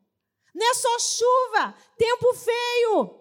[0.53, 3.19] Não é só chuva, tempo feio,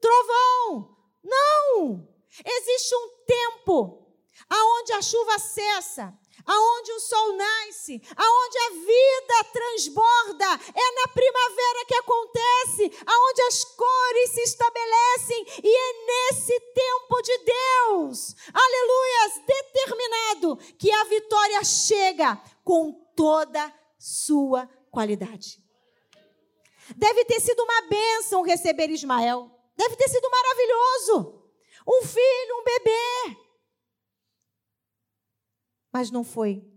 [0.00, 0.96] trovão.
[1.22, 2.08] Não!
[2.44, 4.04] Existe um tempo
[4.48, 6.12] aonde a chuva cessa,
[6.46, 10.44] aonde o sol nasce, aonde a vida transborda.
[10.74, 17.38] É na primavera que acontece, aonde as cores se estabelecem e é nesse tempo de
[17.38, 25.63] Deus, aleluias, determinado que a vitória chega com toda sua qualidade.
[26.96, 29.50] Deve ter sido uma bênção receber Ismael.
[29.76, 31.42] Deve ter sido maravilhoso.
[31.86, 33.38] Um filho, um bebê.
[35.92, 36.70] Mas não foi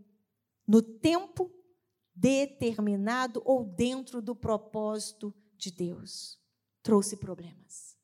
[0.68, 1.52] no tempo
[2.14, 6.40] determinado ou dentro do propósito de Deus.
[6.82, 7.98] Trouxe problemas.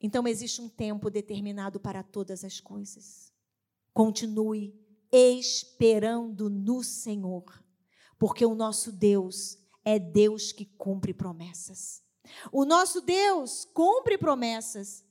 [0.00, 3.32] Então existe um tempo determinado para todas as coisas.
[3.92, 4.78] Continue
[5.10, 7.63] esperando no Senhor
[8.18, 12.02] porque o nosso Deus é Deus que cumpre promessas.
[12.50, 15.04] O nosso Deus cumpre promessas,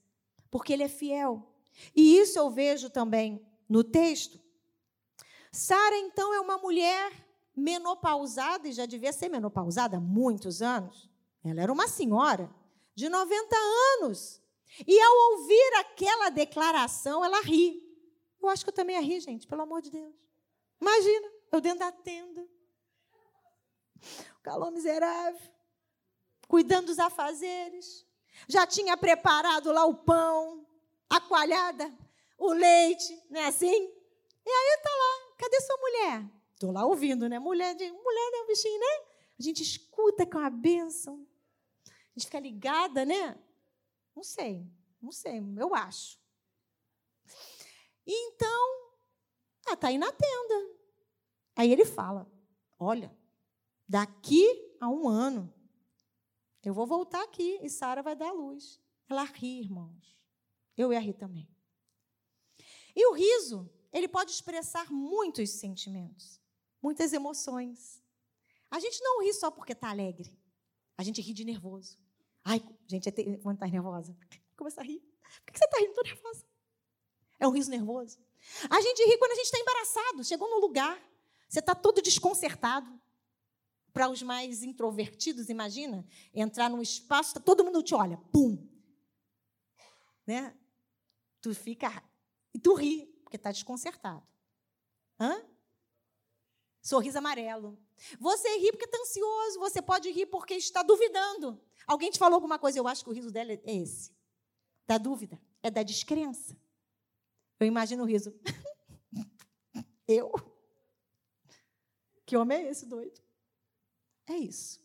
[0.50, 1.54] porque Ele é fiel.
[1.94, 4.40] E isso eu vejo também no texto.
[5.52, 7.12] Sara, então, é uma mulher
[7.56, 11.08] menopausada, e já devia ser menopausada há muitos anos.
[11.44, 12.52] Ela era uma senhora
[12.94, 13.56] de 90
[14.00, 14.42] anos.
[14.86, 17.80] E ao ouvir aquela declaração, ela ri.
[18.42, 20.14] Eu acho que eu também rir, gente, pelo amor de Deus.
[20.80, 22.46] Imagina, eu dentro da tenda,
[24.38, 25.40] o calor miserável,
[26.48, 28.06] cuidando dos afazeres.
[28.48, 30.66] Já tinha preparado lá o pão,
[31.08, 31.92] a coalhada,
[32.36, 33.66] o leite, não é assim?
[34.46, 36.30] E aí está lá, cadê sua mulher?
[36.52, 37.38] Estou lá ouvindo, né?
[37.38, 39.06] Mulher, de, mulher é um bichinho, né?
[39.38, 41.26] A gente escuta com a bênção.
[41.86, 43.38] A gente fica ligada, né?
[44.14, 44.66] Não sei,
[45.00, 46.18] não sei, eu acho.
[48.06, 48.92] Então,
[49.66, 50.74] ela está aí na tenda.
[51.56, 52.30] Aí ele fala:
[52.78, 53.14] Olha,
[53.88, 54.46] Daqui
[54.80, 55.52] a um ano,
[56.62, 58.80] eu vou voltar aqui e Sara vai dar a luz.
[59.08, 60.18] Ela ri, irmãos.
[60.76, 61.48] Eu ia rir também.
[62.96, 66.40] E o riso, ele pode expressar muitos sentimentos,
[66.82, 68.02] muitas emoções.
[68.70, 70.36] A gente não ri só porque está alegre.
[70.96, 71.98] A gente ri de nervoso.
[72.42, 73.10] Ai, gente,
[73.42, 74.16] quando está nervosa,
[74.56, 75.00] começa a rir.
[75.44, 75.90] Por que você está rindo?
[75.90, 76.46] Estou nervosa.
[77.38, 78.18] É um riso nervoso.
[78.70, 80.24] A gente ri quando a gente está embaraçado.
[80.24, 80.98] Chegou no lugar,
[81.48, 83.03] você está todo desconcertado
[83.94, 86.04] para os mais introvertidos, imagina,
[86.34, 88.58] entrar num espaço, tá, todo mundo te olha, pum.
[90.26, 90.52] Né?
[91.40, 92.02] Tu fica
[92.52, 94.26] e tu ri, porque está desconcertado.
[95.18, 95.40] Hã?
[96.82, 97.78] Sorriso amarelo.
[98.18, 101.62] Você ri porque está ansioso, você pode rir porque está duvidando.
[101.86, 104.12] Alguém te falou alguma coisa, eu acho que o riso dela é esse.
[104.88, 106.56] Da dúvida, é da descrença.
[107.60, 108.34] Eu imagino o riso.
[110.08, 110.32] eu?
[112.26, 113.23] Que homem é esse doido?
[114.26, 114.82] É isso.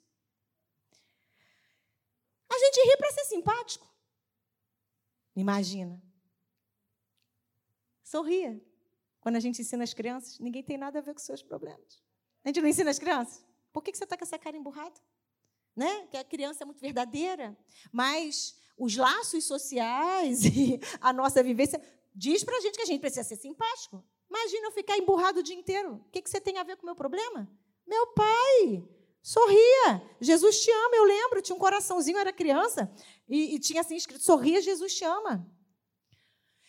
[2.49, 3.87] A gente ri para ser simpático.
[5.35, 6.01] Imagina.
[8.03, 8.59] Sorria.
[9.21, 12.01] Quando a gente ensina as crianças, ninguém tem nada a ver com seus problemas.
[12.43, 13.45] A gente não ensina as crianças?
[13.71, 14.99] Por que você está com essa cara emburrada?
[15.75, 16.07] Né?
[16.07, 17.57] Que a criança é muito verdadeira.
[17.91, 21.81] Mas os laços sociais e a nossa vivência
[22.15, 24.03] diz para a gente que a gente precisa ser simpático.
[24.29, 25.95] Imagina eu ficar emburrado o dia inteiro.
[25.95, 27.49] O que, que você tem a ver com o meu problema?
[27.85, 28.87] Meu pai,
[29.21, 30.01] sorria.
[30.19, 31.41] Jesus te ama, eu lembro.
[31.41, 32.91] Tinha um coraçãozinho, era criança,
[33.27, 35.45] e, e tinha assim escrito: sorria, Jesus te ama.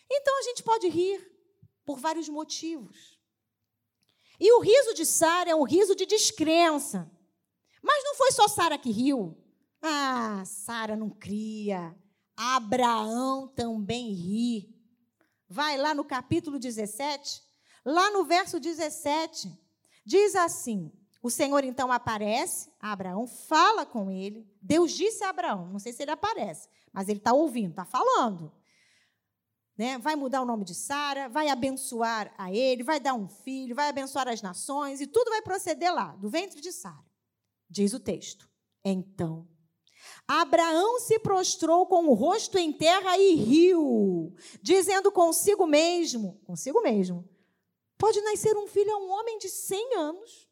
[0.09, 1.31] Então a gente pode rir
[1.85, 3.19] por vários motivos.
[4.39, 7.09] E o riso de Sara é um riso de descrença.
[7.81, 9.37] Mas não foi só Sara que riu.
[9.81, 11.95] Ah, Sara não cria.
[12.35, 14.75] Abraão também ri.
[15.47, 17.43] Vai lá no capítulo 17,
[17.85, 19.51] lá no verso 17,
[20.05, 24.49] diz assim: O Senhor então aparece a Abraão, fala com ele.
[24.61, 28.51] Deus disse a Abraão, não sei se ele aparece, mas ele está ouvindo, está falando
[29.81, 29.97] né?
[29.97, 33.89] vai mudar o nome de Sara, vai abençoar a ele, vai dar um filho, vai
[33.89, 37.03] abençoar as nações, e tudo vai proceder lá, do ventre de Sara.
[37.67, 38.47] Diz o texto.
[38.85, 39.47] Então,
[40.27, 47.27] Abraão se prostrou com o rosto em terra e riu, dizendo consigo mesmo, consigo mesmo,
[47.97, 50.50] pode nascer um filho a um homem de 100 anos?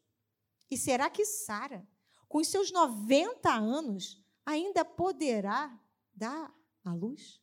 [0.70, 1.86] E será que Sara,
[2.28, 5.78] com seus 90 anos, ainda poderá
[6.14, 6.54] dar
[6.84, 7.42] a luz?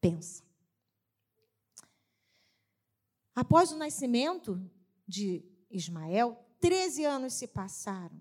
[0.00, 0.44] Pensa.
[3.34, 4.58] Após o nascimento
[5.06, 8.18] de Ismael, 13 anos se passaram.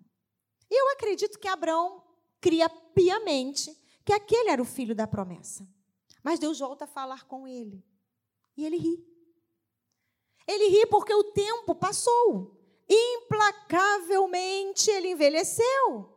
[0.70, 2.04] Eu acredito que Abraão
[2.42, 5.68] cria piamente que aquele era o filho da promessa.
[6.24, 7.84] Mas Deus volta a falar com ele.
[8.58, 9.16] E ele ri.
[10.48, 12.55] Ele ri porque o tempo passou.
[12.89, 16.13] Implacavelmente ele envelheceu.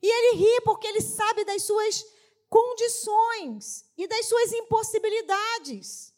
[0.00, 2.06] E ele ri porque ele sabe das suas
[2.48, 6.14] condições e das suas impossibilidades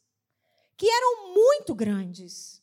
[0.77, 2.63] que eram muito grandes.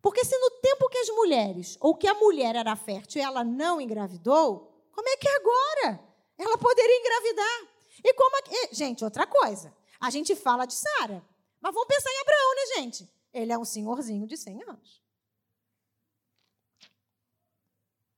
[0.00, 3.80] Porque se no tempo que as mulheres, ou que a mulher era fértil, ela não
[3.80, 6.00] engravidou, como é que agora
[6.36, 7.68] ela poderia engravidar?
[8.04, 9.74] E como é gente, outra coisa.
[10.00, 11.24] A gente fala de Sara,
[11.60, 13.08] mas vamos pensar em Abraão, né, gente?
[13.32, 15.01] Ele é um senhorzinho de 100 anos.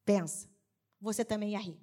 [0.04, 0.50] Pensa,
[1.00, 1.80] você também ia rir.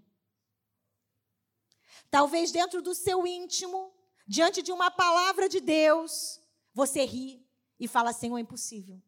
[2.10, 3.94] Talvez dentro do seu íntimo,
[4.28, 6.40] diante de uma palavra de Deus,
[6.74, 7.48] você ri
[7.80, 9.02] e fala, Senhor, é impossível.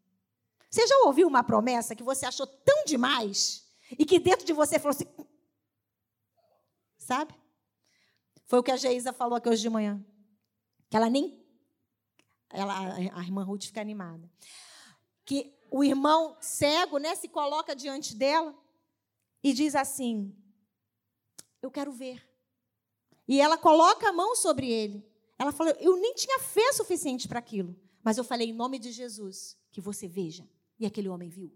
[0.70, 3.64] Você já ouviu uma promessa que você achou tão demais
[4.00, 5.08] e que dentro de você falou assim.
[6.98, 7.36] Sabe?
[8.46, 10.04] Foi o que a Geisa falou aqui hoje de manhã.
[10.90, 11.44] Que ela nem.
[12.50, 14.32] Ela, a irmã Ruth fica animada.
[15.26, 18.56] Que o irmão cego né, se coloca diante dela
[19.44, 20.36] e diz assim:
[21.62, 22.28] Eu quero ver.
[23.28, 25.06] E ela coloca a mão sobre ele.
[25.38, 27.76] Ela falou: Eu nem tinha fé suficiente para aquilo.
[28.04, 30.48] Mas eu falei, em nome de Jesus, que você veja.
[30.78, 31.52] E aquele homem viu.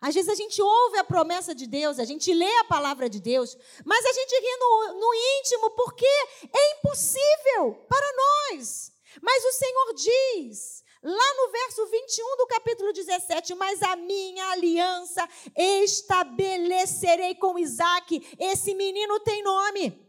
[0.00, 3.18] Às vezes a gente ouve a promessa de Deus, a gente lê a palavra de
[3.20, 8.06] Deus, mas a gente ri no, no íntimo porque é impossível para
[8.52, 8.92] nós.
[9.22, 15.26] Mas o Senhor diz, lá no verso 21 do capítulo 17: Mas a minha aliança
[15.56, 18.36] estabelecerei com Isaac.
[18.38, 20.04] Esse menino tem nome.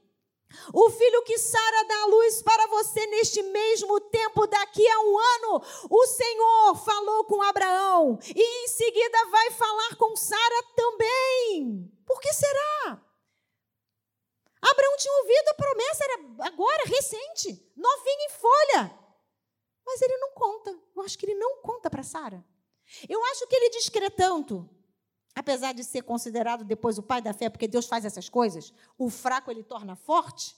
[0.73, 5.19] O filho que Sara dá à luz para você neste mesmo tempo, daqui a um
[5.19, 11.91] ano, o Senhor falou com Abraão e em seguida vai falar com Sara também.
[12.05, 13.01] Por que será?
[14.62, 18.96] Abraão tinha ouvido a promessa, era agora, recente, novinho em folha.
[19.88, 20.78] Mas ele não conta.
[20.95, 22.45] Eu acho que ele não conta para Sara.
[23.10, 24.69] Eu acho que ele diz tanto
[25.38, 29.08] apesar de ser considerado depois o pai da fé, porque Deus faz essas coisas, o
[29.08, 30.58] fraco ele torna forte,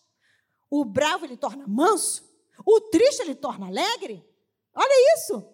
[0.70, 2.24] o bravo ele torna manso,
[2.66, 4.26] o triste ele torna alegre.
[4.74, 5.54] Olha isso.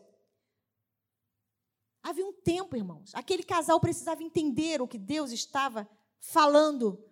[2.03, 7.03] Havia um tempo, irmãos, aquele casal precisava entender o que Deus estava falando,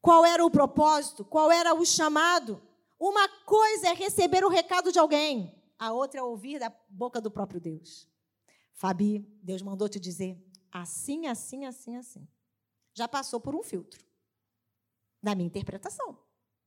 [0.00, 2.62] qual era o propósito, qual era o chamado.
[3.02, 7.32] Uma coisa é receber o recado de alguém, a outra é ouvir da boca do
[7.32, 8.08] próprio Deus.
[8.74, 12.28] Fabi, Deus mandou te dizer: assim, assim, assim, assim.
[12.94, 14.06] Já passou por um filtro
[15.20, 16.16] da minha interpretação,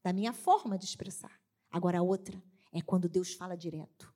[0.04, 1.40] da minha forma de expressar.
[1.72, 2.44] Agora, a outra
[2.74, 4.14] é quando Deus fala direto.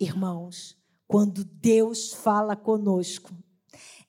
[0.00, 3.36] Irmãos, quando Deus fala conosco,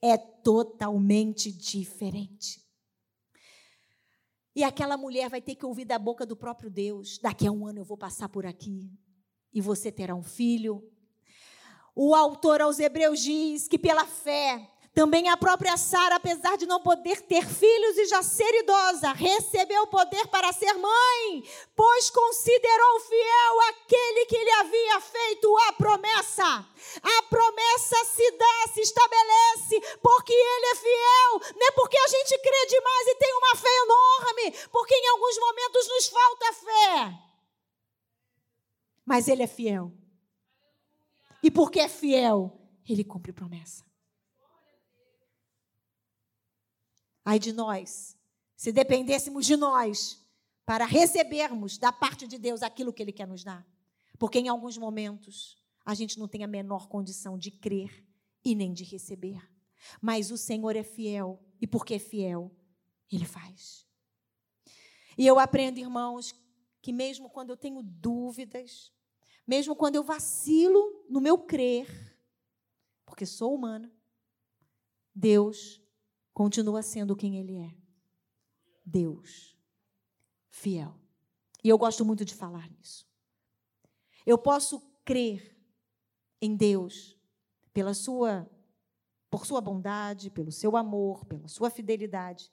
[0.01, 2.65] é totalmente diferente.
[4.55, 7.65] E aquela mulher vai ter que ouvir da boca do próprio Deus: daqui a um
[7.65, 8.91] ano eu vou passar por aqui
[9.53, 10.83] e você terá um filho.
[11.95, 16.81] O autor aos Hebreus diz que pela fé também a própria Sara, apesar de não
[16.81, 21.43] poder ter filhos e já ser idosa, recebeu o poder para ser mãe.
[21.75, 26.43] pois considerou fiel aquele que lhe havia feito a promessa.
[26.43, 32.37] A promessa se dá, se estabelece, porque ele é fiel, não é porque a gente
[32.39, 37.13] crê demais e tem uma fé enorme, porque em alguns momentos nos falta fé.
[39.05, 39.91] Mas ele é fiel.
[41.41, 42.51] E porque é fiel,
[42.87, 43.90] ele cumpre promessa.
[47.23, 48.17] Ai de nós,
[48.55, 50.19] se dependêssemos de nós
[50.65, 53.67] para recebermos da parte de Deus aquilo que Ele quer nos dar.
[54.17, 58.05] Porque em alguns momentos a gente não tem a menor condição de crer
[58.43, 59.41] e nem de receber.
[59.99, 62.51] Mas o Senhor é fiel, e porque é fiel,
[63.11, 63.87] Ele faz.
[65.17, 66.35] E eu aprendo, irmãos,
[66.81, 68.91] que mesmo quando eu tenho dúvidas,
[69.45, 71.87] mesmo quando eu vacilo no meu crer,
[73.05, 73.91] porque sou humana,
[75.13, 75.80] Deus
[76.33, 77.75] continua sendo quem Ele é.
[78.85, 79.57] Deus,
[80.49, 80.95] fiel.
[81.63, 83.07] E eu gosto muito de falar nisso.
[84.25, 85.57] Eu posso crer
[86.41, 87.17] em Deus
[87.73, 88.49] pela sua
[89.29, 92.51] por sua bondade, pelo seu amor, pela sua fidelidade.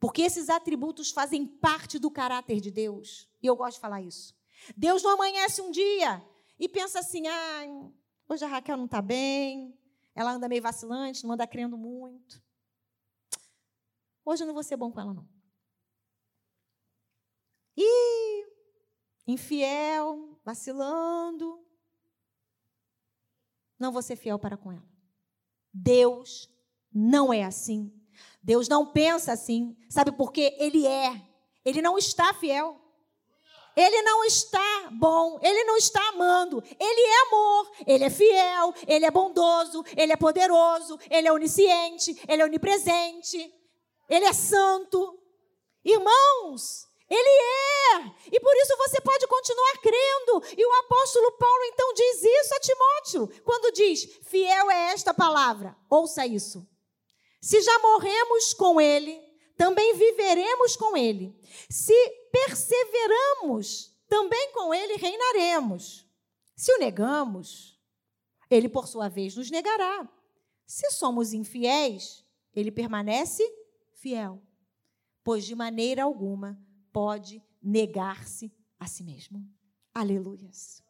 [0.00, 3.28] Porque esses atributos fazem parte do caráter de Deus.
[3.40, 4.34] E eu gosto de falar isso.
[4.76, 6.20] Deus não amanhece um dia
[6.58, 7.90] e pensa assim: ah,
[8.28, 9.78] hoje a Raquel não está bem,
[10.14, 12.42] ela anda meio vacilante, não anda crendo muito.
[14.26, 15.28] Hoje eu não vou ser bom com ela, não.
[17.76, 18.44] E
[19.24, 21.64] infiel, vacilando,
[23.78, 24.88] não vou ser fiel para com ela.
[25.72, 26.50] Deus
[26.92, 27.92] não é assim.
[28.42, 29.76] Deus não pensa assim.
[29.88, 30.56] Sabe por quê?
[30.58, 31.22] Ele é.
[31.64, 32.82] Ele não está fiel.
[33.76, 36.64] Ele não está bom, ele não está amando.
[36.80, 42.18] Ele é amor, ele é fiel, ele é bondoso, ele é poderoso, ele é onisciente,
[42.26, 43.52] ele é onipresente,
[44.08, 45.18] ele é santo.
[45.84, 48.14] Irmãos, ele é.
[48.32, 50.42] E por isso você pode continuar crendo.
[50.56, 55.76] E o apóstolo Paulo então diz isso a Timóteo, quando diz: Fiel é esta palavra.
[55.88, 56.66] Ouça isso.
[57.40, 59.20] Se já morremos com ele,
[59.56, 61.38] também viveremos com ele.
[61.70, 61.94] Se
[62.32, 66.04] perseveramos, também com ele reinaremos.
[66.56, 67.78] Se o negamos,
[68.50, 70.08] ele por sua vez nos negará.
[70.66, 73.44] Se somos infiéis, ele permanece
[73.96, 74.42] fiel,
[75.22, 76.58] pois de maneira alguma
[76.92, 79.44] pode negar-se a si mesmo.
[79.92, 80.82] Aleluias.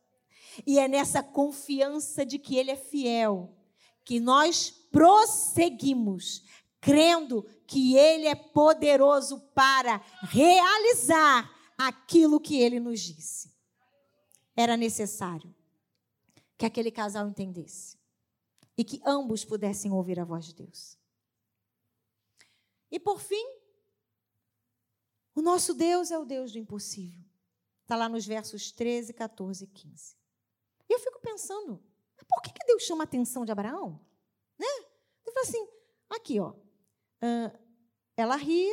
[0.66, 3.56] E é nessa confiança de que ele é fiel
[4.04, 6.44] que nós prosseguimos
[6.86, 13.52] crendo que Ele é poderoso para realizar aquilo que Ele nos disse.
[14.54, 15.52] Era necessário
[16.56, 17.98] que aquele casal entendesse
[18.78, 20.96] e que ambos pudessem ouvir a voz de Deus.
[22.90, 23.44] E por fim,
[25.34, 27.24] o nosso Deus é o Deus do impossível.
[27.82, 30.16] Está lá nos versos 13, 14 e 15.
[30.88, 31.82] E eu fico pensando,
[32.28, 34.00] por que, que Deus chama a atenção de Abraão?
[34.58, 34.66] Né?
[35.24, 35.68] Ele fala assim,
[36.08, 36.54] aqui, ó,
[38.16, 38.68] ela ri,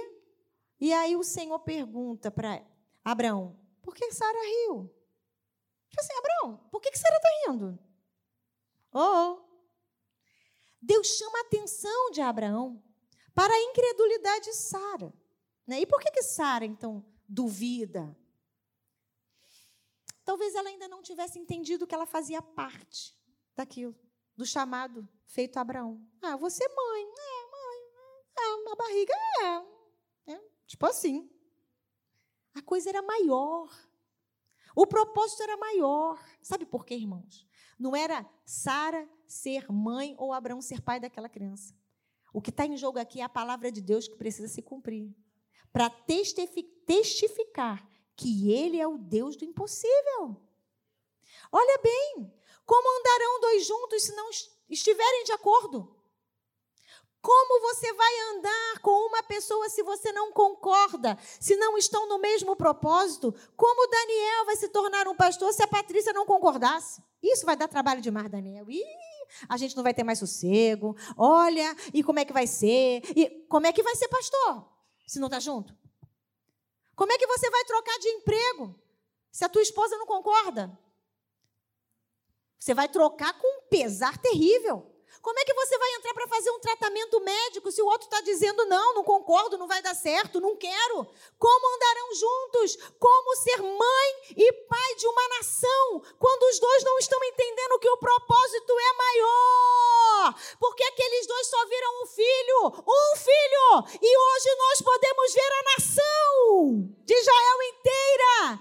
[0.79, 2.65] e aí o Senhor pergunta para
[3.03, 4.93] Abraão: por que Sara riu?
[5.89, 7.79] Tipo assim, Abraão, por que, que Sara está rindo?
[8.91, 9.43] Oh, oh.
[10.81, 12.83] Deus chama a atenção de Abraão
[13.33, 15.13] para a incredulidade de Sara.
[15.65, 15.81] Né?
[15.81, 18.15] E por que, que Sara, então, duvida?
[20.23, 23.13] Talvez ela ainda não tivesse entendido que ela fazia parte
[23.55, 23.95] daquilo,
[24.35, 26.01] do chamado feito a Abraão.
[26.21, 27.03] Ah, você é mãe.
[27.17, 29.13] É, é, a barriga
[30.27, 30.41] é, é.
[30.65, 31.29] Tipo assim.
[32.55, 33.69] A coisa era maior.
[34.75, 36.23] O propósito era maior.
[36.41, 37.47] Sabe por quê, irmãos?
[37.79, 41.75] Não era Sara ser mãe ou Abraão ser pai daquela criança.
[42.33, 45.15] O que está em jogo aqui é a palavra de Deus que precisa se cumprir
[45.71, 50.41] para testificar que Ele é o Deus do impossível.
[51.51, 52.33] Olha bem,
[52.65, 54.29] como andarão dois juntos se não
[54.69, 55.95] estiverem de acordo?
[57.21, 62.19] Como você vai andar com uma pessoa se você não concorda, se não estão no
[62.19, 63.33] mesmo propósito?
[63.55, 67.01] Como Daniel vai se tornar um pastor se a Patrícia não concordasse?
[67.21, 68.69] Isso vai dar trabalho demais, Daniel.
[68.69, 68.83] Ih,
[69.47, 70.95] a gente não vai ter mais sossego.
[71.17, 73.01] Olha, e como é que vai ser?
[73.15, 74.69] E como é que vai ser pastor
[75.07, 75.75] se não está junto?
[76.95, 78.79] Como é que você vai trocar de emprego
[79.31, 80.77] se a tua esposa não concorda?
[82.59, 84.92] Você vai trocar com um pesar terrível.
[85.23, 88.19] Como é que você vai entrar para fazer um tratamento médico se o outro está
[88.19, 91.07] dizendo não, não concordo, não vai dar certo, não quero?
[91.39, 92.75] Como andarão juntos?
[92.99, 97.89] Como ser mãe e pai de uma nação quando os dois não estão entendendo que
[97.89, 100.35] o propósito é maior?
[100.59, 105.63] Porque aqueles dois só viram um filho, um filho, e hoje nós podemos ver a
[105.77, 108.59] nação de Israel inteira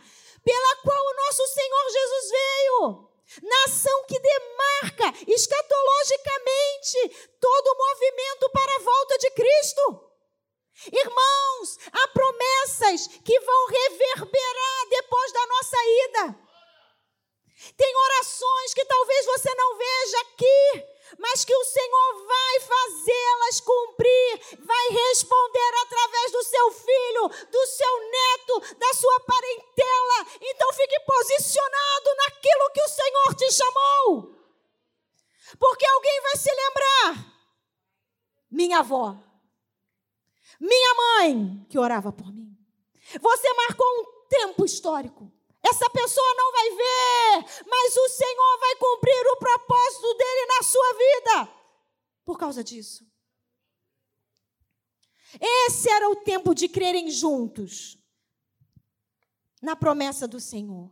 [3.42, 10.10] nação que demarca escatologicamente todo o movimento para a volta de Cristo.
[10.92, 16.38] Irmãos, há promessas que vão reverberar depois da nossa ida.
[17.76, 24.40] Tem orações que talvez você não veja aqui, mas que o Senhor vai fazê-las cumprir,
[24.60, 30.26] vai responder através do seu filho, do seu neto, da sua parentela.
[30.40, 34.34] Então fique posicionado naquilo que o Senhor te chamou.
[35.58, 37.32] Porque alguém vai se lembrar.
[38.50, 39.16] Minha avó,
[40.60, 42.56] minha mãe, que orava por mim.
[43.20, 45.30] Você marcou um tempo histórico.
[45.64, 50.92] Essa pessoa não vai ver, mas o Senhor vai cumprir o propósito dele na sua
[50.94, 51.54] vida.
[52.24, 53.06] Por causa disso.
[55.40, 57.98] Esse era o tempo de crerem juntos
[59.62, 60.90] na promessa do Senhor.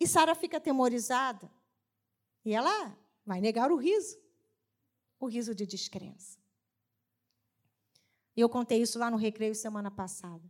[0.00, 1.50] E Sara fica atemorizada.
[2.44, 4.18] E ela vai negar o riso
[5.20, 6.38] o riso de descrença.
[8.36, 10.44] E eu contei isso lá no recreio semana passada.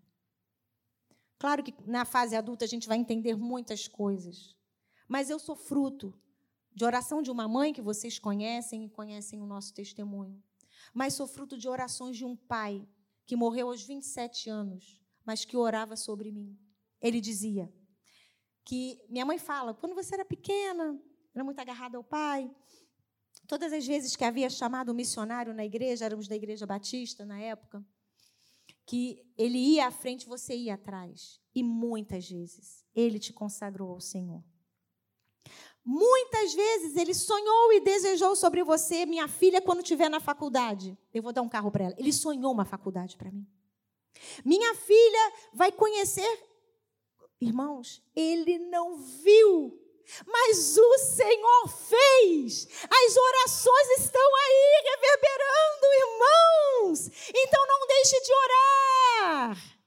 [1.39, 4.57] Claro que na fase adulta a gente vai entender muitas coisas.
[5.07, 6.12] Mas eu sou fruto
[6.74, 10.43] de oração de uma mãe que vocês conhecem e conhecem o nosso testemunho.
[10.93, 12.86] Mas sou fruto de orações de um pai
[13.26, 16.59] que morreu aos 27 anos, mas que orava sobre mim.
[17.01, 17.72] Ele dizia
[18.64, 21.01] que minha mãe fala, quando você era pequena,
[21.34, 22.51] era muito agarrada ao pai.
[23.47, 27.41] Todas as vezes que havia chamado um missionário na igreja, éramos da igreja batista na
[27.41, 27.84] época,
[28.89, 31.39] que ele ia à frente, você ia atrás.
[31.55, 34.43] E muitas vezes ele te consagrou ao Senhor.
[35.84, 40.97] Muitas vezes ele sonhou e desejou sobre você, minha filha, quando estiver na faculdade.
[41.12, 41.95] Eu vou dar um carro para ela.
[41.99, 43.47] Ele sonhou uma faculdade para mim.
[44.43, 46.49] Minha filha vai conhecer.
[47.39, 49.78] Irmãos, ele não viu
[50.27, 52.67] mas o Senhor fez.
[52.85, 57.11] As orações estão aí reverberando, irmãos.
[57.35, 59.79] Então não deixe de orar.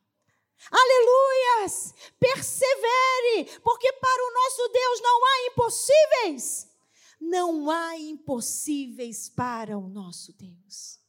[0.71, 1.93] Aleluias!
[2.19, 6.71] Persevere, porque para o nosso Deus não há impossíveis.
[7.19, 10.99] Não há impossíveis para o nosso Deus.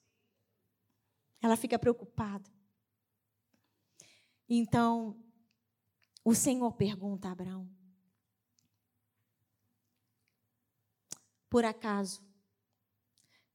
[1.40, 2.50] Ela fica preocupada.
[4.48, 5.18] Então,
[6.24, 7.68] o Senhor pergunta a Abraão:
[11.52, 12.24] Por acaso,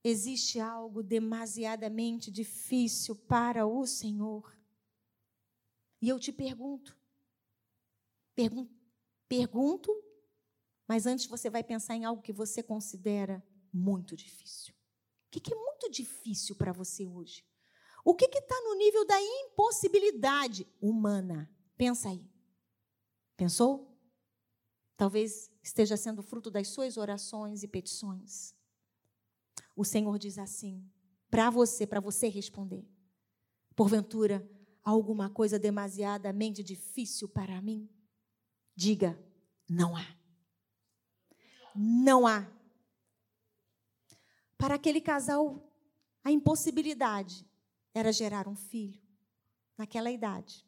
[0.03, 4.55] existe algo demasiadamente difícil para o Senhor?
[5.99, 6.95] E eu te pergunto,
[8.35, 8.69] pergun
[9.27, 9.91] pergunto,
[10.87, 13.43] mas antes você vai pensar em algo que você considera
[13.73, 14.75] muito difícil.
[15.25, 17.43] O que, é muito difícil para você hoje?
[18.05, 21.51] O que está no nível da impossibilidade humana?
[21.75, 22.23] Pensa aí.
[23.35, 23.96] Pensou?
[24.97, 28.55] Talvez esteja sendo fruto das suas orações e petições.
[29.75, 30.83] O Senhor diz assim,
[31.29, 32.83] para você, para você responder.
[33.75, 34.49] Porventura,
[34.83, 37.87] alguma coisa demasiadamente difícil para mim?
[38.75, 39.23] Diga,
[39.69, 40.17] não há.
[41.75, 42.51] Não há.
[44.57, 45.71] Para aquele casal,
[46.23, 47.45] a impossibilidade
[47.93, 48.99] era gerar um filho
[49.77, 50.65] naquela idade.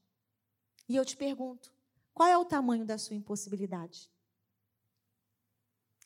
[0.87, 1.73] E eu te pergunto,
[2.13, 4.11] qual é o tamanho da sua impossibilidade?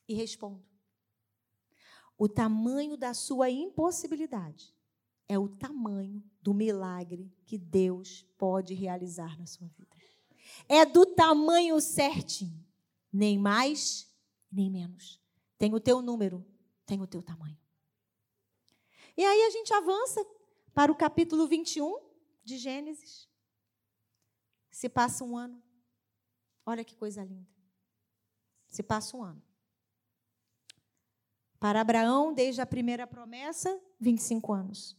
[0.07, 0.63] E respondo.
[2.17, 4.73] O tamanho da sua impossibilidade
[5.27, 9.95] é o tamanho do milagre que Deus pode realizar na sua vida.
[10.67, 12.63] É do tamanho certinho,
[13.11, 14.07] nem mais,
[14.51, 15.19] nem menos.
[15.57, 16.45] Tem o teu número,
[16.85, 17.57] tem o teu tamanho.
[19.15, 20.25] E aí a gente avança
[20.73, 21.99] para o capítulo 21
[22.43, 23.29] de Gênesis.
[24.71, 25.61] Se passa um ano.
[26.65, 27.49] Olha que coisa linda.
[28.67, 29.41] Se passa um ano.
[31.63, 34.97] Para Abraão, desde a primeira promessa, 25 anos.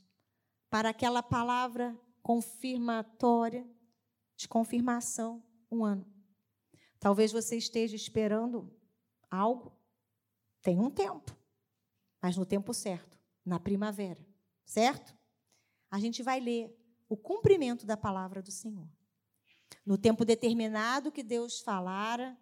[0.71, 3.69] Para aquela palavra confirmatória,
[4.35, 6.11] de confirmação, um ano.
[6.99, 8.75] Talvez você esteja esperando
[9.31, 9.79] algo,
[10.63, 11.37] tem um tempo,
[12.23, 14.27] mas no tempo certo, na primavera,
[14.65, 15.15] certo?
[15.91, 16.75] A gente vai ler
[17.11, 18.89] o cumprimento da palavra do Senhor.
[19.85, 22.35] No tempo determinado que Deus falara,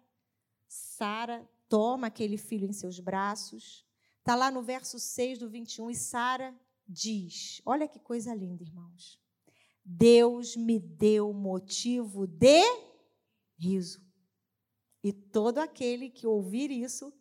[0.65, 3.85] Sara toma aquele filho em seus braços,
[4.23, 6.57] Está lá no verso 6 do 21, e Sara
[6.87, 9.19] diz: Olha que coisa linda, irmãos.
[9.83, 12.63] Deus me deu motivo de
[13.57, 14.01] riso.
[15.03, 17.11] E todo aquele que ouvir isso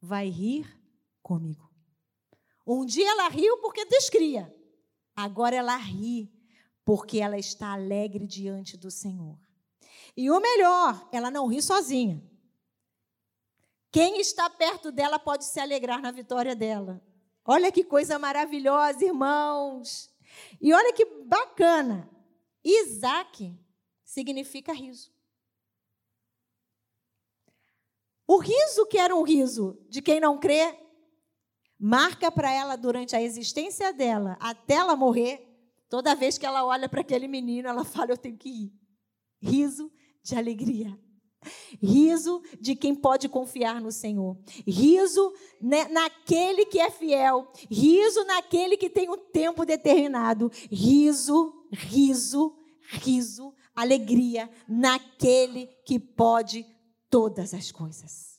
[0.00, 0.80] vai rir
[1.20, 1.68] comigo.
[2.64, 4.54] Um dia ela riu porque descria.
[5.16, 6.32] Agora ela ri
[6.84, 9.36] porque ela está alegre diante do Senhor.
[10.16, 12.22] E o melhor, ela não ri sozinha.
[13.92, 17.04] Quem está perto dela pode se alegrar na vitória dela.
[17.44, 20.10] Olha que coisa maravilhosa, irmãos.
[20.58, 22.10] E olha que bacana.
[22.64, 23.54] Isaac
[24.02, 25.12] significa riso.
[28.26, 30.74] O riso que era um riso de quem não crê,
[31.78, 35.46] marca para ela durante a existência dela, até ela morrer,
[35.90, 38.72] toda vez que ela olha para aquele menino, ela fala: Eu tenho que ir.
[39.38, 40.98] Riso de alegria.
[41.82, 44.36] Riso de quem pode confiar no Senhor.
[44.66, 47.50] Riso naquele que é fiel.
[47.70, 50.50] Riso naquele que tem um tempo determinado.
[50.70, 56.66] Riso, riso, riso, alegria naquele que pode
[57.10, 58.31] todas as coisas.